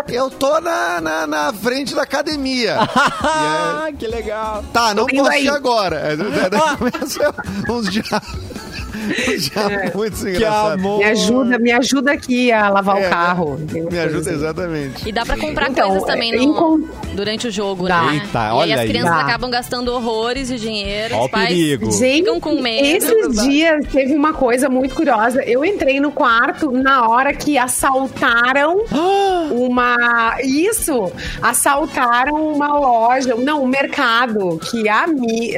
[0.09, 2.76] eu tô na, na, na frente da academia.
[2.78, 4.64] Ah, que legal.
[4.72, 5.49] Tá, não posso aí.
[5.49, 6.09] agora.
[6.09, 7.34] Aí, daí começa
[7.68, 8.66] uns diálogos.
[9.94, 10.30] Muito É.
[10.30, 10.72] Que engraçados.
[10.84, 10.99] amor.
[10.99, 13.59] me ajuda, me ajuda aqui a lavar É, o carro.
[13.90, 15.09] Me ajuda exatamente.
[15.09, 18.03] E dá pra comprar Então, coisas também é, no- durante o jogo, Dá.
[18.03, 18.14] né?
[18.14, 19.20] Eita, e aí olha as crianças Dá.
[19.20, 21.14] acabam gastando horrores de dinheiro.
[21.14, 21.92] Ó o os pais perigo.
[21.92, 22.86] Ficam com medo.
[22.86, 25.42] esses dias teve uma coisa muito curiosa.
[25.44, 28.82] Eu entrei no quarto na hora que assaltaram
[29.53, 30.36] uma.
[30.42, 31.12] Isso!
[31.42, 35.07] Assaltaram uma loja, não, um mercado que a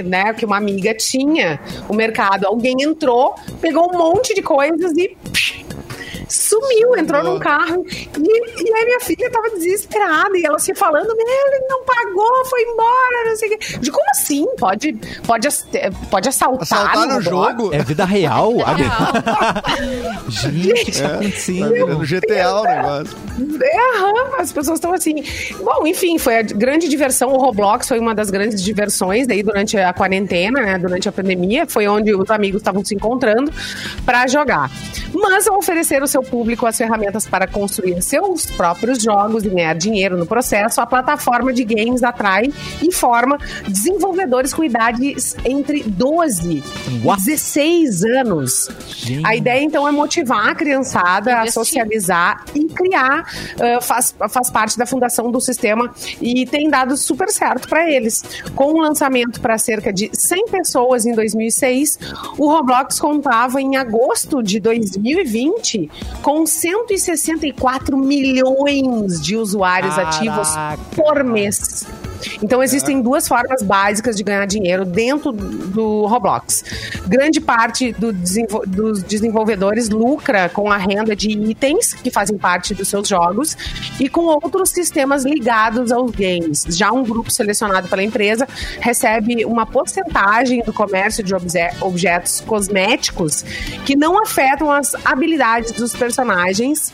[0.04, 1.60] né, que uma amiga tinha.
[1.88, 2.46] O mercado.
[2.46, 3.27] Alguém entrou,
[3.60, 5.16] pegou um monte de coisas e.
[6.28, 11.08] Sumiu, entrou num carro e, e aí minha filha tava desesperada e ela se falando,
[11.16, 13.78] meu, ele não pagou, foi embora, não sei o quê.
[13.80, 14.46] Digo, como assim?
[14.58, 14.92] Pode,
[15.26, 15.48] pode,
[16.10, 17.56] pode assaltar, Assaltar no Roblox?
[17.56, 17.74] jogo.
[17.74, 18.56] É vida real?
[18.56, 18.68] Real.
[20.28, 23.16] Gente, o que tá Tá virando GTA o negócio.
[23.62, 25.22] É, aham, as pessoas estão assim.
[25.62, 27.32] Bom, enfim, foi a grande diversão.
[27.32, 30.78] O Roblox foi uma das grandes diversões daí durante a quarentena, né?
[30.78, 31.66] Durante a pandemia.
[31.66, 33.52] Foi onde os amigos estavam se encontrando
[34.04, 34.70] para jogar.
[35.14, 39.48] Mas ao oferecer o seu seu público as ferramentas para construir seus próprios jogos e
[39.48, 42.52] ganhar dinheiro no processo, a plataforma de games atrai
[42.82, 46.62] e forma desenvolvedores com idades entre 12
[47.04, 47.22] What?
[47.22, 48.68] e 16 anos.
[49.24, 53.24] A ideia, então, é motivar a criançada a socializar e criar.
[53.60, 58.24] ah, faz, faz parte da fundação do sistema e tem dado super certo para eles.
[58.54, 61.98] Com o lançamento para cerca de 100 pessoas em 2006,
[62.36, 65.90] o Roblox contava em agosto de 2020
[66.22, 70.16] com 164 milhões de usuários Caraca.
[70.16, 70.48] ativos
[70.94, 71.86] por mês.
[72.42, 76.64] Então existem duas formas básicas de ganhar dinheiro dentro do Roblox.
[77.06, 82.74] Grande parte do desenvol- dos desenvolvedores lucra com a renda de itens que fazem parte
[82.74, 83.56] dos seus jogos
[84.00, 86.64] e com outros sistemas ligados aos games.
[86.70, 88.46] Já um grupo selecionado pela empresa
[88.80, 93.44] recebe uma porcentagem do comércio de obje- objetos cosméticos
[93.84, 96.92] que não afetam as habilidades dos personagens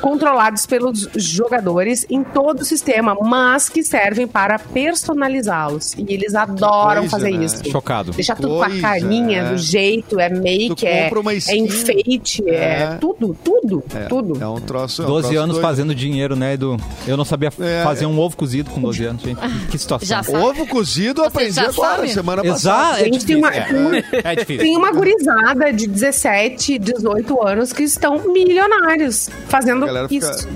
[0.00, 5.94] controlados pelos jogadores em todo o sistema, mas que servem para personalizá-los.
[5.96, 7.44] E eles adoram coisa, fazer né?
[7.44, 7.68] isso.
[7.70, 8.12] Chocado.
[8.12, 9.50] Deixa tudo com a carinha, é.
[9.52, 11.08] do jeito, é make, é,
[11.48, 12.98] é enfeite, é, É.
[13.00, 14.42] tudo, tudo, É, tudo.
[14.42, 15.02] É um troço.
[15.02, 15.66] é um 12 troço anos doido.
[15.66, 16.76] fazendo dinheiro, né, Edu?
[17.06, 18.08] Eu não sabia É, fazer é.
[18.08, 19.36] um ovo cozido com 12 anos, gente.
[19.70, 20.22] Que situação.
[20.42, 22.08] Ovo cozido eu aprendi agora, sabe?
[22.12, 23.00] semana passada.
[23.02, 23.66] Exato, é tem uma- É,
[24.24, 24.62] é difícil.
[24.64, 30.48] Tem uma gurizada de 17, 18 anos que estão milionários fazendo A galera fica- isso.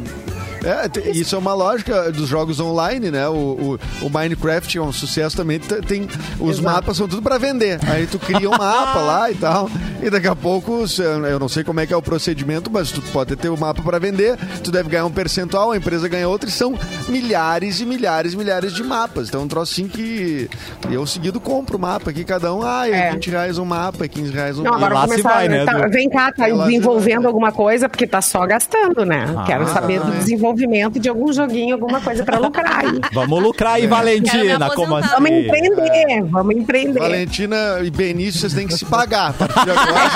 [0.64, 3.28] É, isso é uma lógica dos jogos online, né?
[3.28, 5.58] O, o, o Minecraft é um sucesso também.
[5.58, 6.06] Tem,
[6.38, 6.62] os Exato.
[6.62, 7.78] mapas são tudo pra vender.
[7.88, 9.70] Aí tu cria um mapa lá e tal.
[10.02, 10.84] E daqui a pouco,
[11.28, 13.82] eu não sei como é que é o procedimento, mas tu pode ter o mapa
[13.82, 16.74] pra vender, tu deve ganhar um percentual, a empresa ganha outro, e são
[17.08, 19.28] milhares e milhares e milhares de mapas.
[19.28, 20.48] Então é um troço assim que
[20.90, 23.12] eu seguido compro o mapa aqui, cada um, ah, é, É.
[23.12, 24.86] 20 reais um mapa, é 15 reais um Não, mapa.
[24.86, 25.28] agora começar.
[25.28, 29.26] vai, né, tá- vem cá, tá desenvolvendo alguma coisa, porque tá só gastando, né?
[29.36, 29.44] Ah.
[29.44, 33.00] Quero saber do desenvolvimento de algum joguinho, alguma coisa pra lucrar aí.
[33.12, 34.70] Vamos lucrar aí, Quero Valentina.
[34.70, 35.08] Como assim?
[35.10, 37.00] Vamos empreender, vamos empreender.
[37.00, 39.30] Valentina e Benício, vocês têm que se pagar.
[39.30, 40.10] A partir de agora,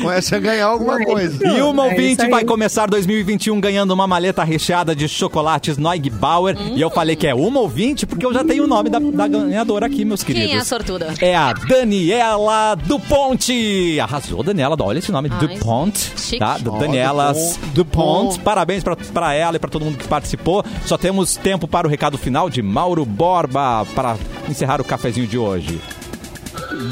[0.00, 1.46] comece a, ganhar alguma É coisa.
[1.46, 2.30] E uma É ouvinte aí.
[2.30, 6.56] vai começar 2021 ganhando uma maleta recheada de chocolates Noig Bauer.
[6.74, 9.26] E eu falei que é uma ouvinte porque eu já tenho o nome da, da
[9.28, 10.48] ganhadora aqui, meus queridos.
[10.48, 11.14] Quem é a sortuda?
[11.20, 13.98] É a Daniela Duponte.
[14.00, 14.76] Arrasou, Daniela.
[14.80, 16.12] Olha esse nome, Ai, Duponte.
[16.16, 16.38] chique.
[16.38, 16.58] Tá?
[16.58, 17.32] Daniela
[17.74, 18.38] Dupont.
[18.40, 20.64] Parabéns pra, pra ela e pra todo mundo que participou.
[20.86, 24.16] Só temos tempo para o recado final de Mauro Borba para
[24.48, 25.80] encerrar o cafezinho de hoje.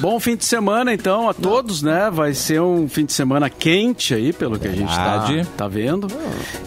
[0.01, 2.11] Bom fim de semana, então, a todos, né?
[2.13, 5.27] Vai ser um fim de semana quente aí, pelo que a gente tá,
[5.57, 6.09] tá vendo.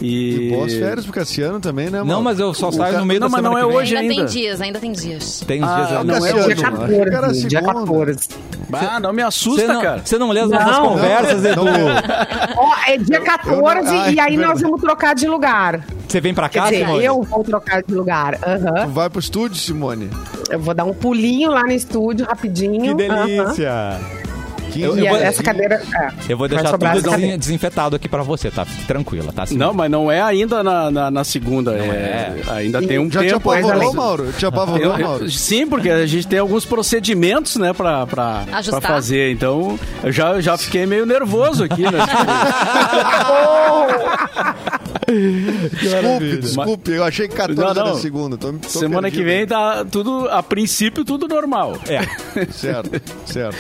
[0.02, 2.24] E E, boas férias pro Cassiano também, né, Não, Mauro?
[2.24, 3.68] mas eu só O saio ca- no meio Não, da mas semana não é que
[3.68, 3.78] vem.
[3.78, 4.26] hoje ainda ainda.
[4.32, 5.44] tem dias, ainda tem dias.
[5.46, 6.14] Tem uns Ah, dias não ainda.
[6.14, 6.32] é hoje.
[6.34, 7.74] Dia achei que era 14, dia segunda.
[7.80, 8.30] 14.
[8.72, 10.02] Ah, não me assusta, não, cara.
[10.06, 10.90] você não lê as nossas Não.
[10.90, 11.62] conversas, Edu?
[12.58, 14.62] Ó, é dia 14 Ai, e aí nós verdade.
[14.64, 15.84] vamos trocar de lugar.
[16.08, 17.06] Você vem pra Quer cá, dizer, Simone?
[17.06, 18.36] eu vou trocar de lugar.
[18.44, 18.86] Aham.
[18.86, 20.10] Tu vai pro estúdio, Simone?
[20.50, 22.96] Eu vou dar um pulinho lá no estúdio rapidinho.
[22.96, 23.09] Que.
[23.10, 24.00] Delícia.
[24.72, 25.82] 15 Eu- E vou- essa cadeira.
[25.96, 27.36] é, Eu vou deixar tudo cadeira.
[27.40, 28.64] desinfetado aqui pra você, tá?
[28.66, 29.44] Fique tranquila, tá?
[29.48, 29.66] Simone?
[29.66, 31.74] Não, mas não é ainda na, na, na segunda.
[31.76, 33.50] é, Ainda tem um Já te tempo.
[33.50, 33.96] mais apavorou, além.
[33.96, 34.32] Mauro?
[34.38, 35.28] Te apavorou, Eu- eu- Mauro?
[35.32, 38.80] sim, porque a gente tem alguns procedimentos, né, pra, pra, Ajustar.
[38.80, 39.32] pra fazer.
[39.32, 41.90] Então, eu já, já fiquei meio nervoso aqui, né?
[45.10, 46.92] Desculpe, desculpe.
[46.92, 47.92] Eu achei que 14 Não, não.
[47.92, 48.38] era segunda.
[48.38, 49.38] Tô, tô Semana que perdido.
[49.38, 51.78] vem tá tudo, a princípio, tudo normal.
[51.88, 52.00] É.
[52.52, 53.58] Certo, certo.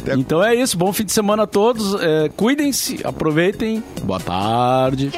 [0.00, 1.94] Até Então é isso, bom fim de semana a todos.
[2.02, 3.82] é, Cuidem-se, aproveitem.
[4.02, 5.10] Boa tarde.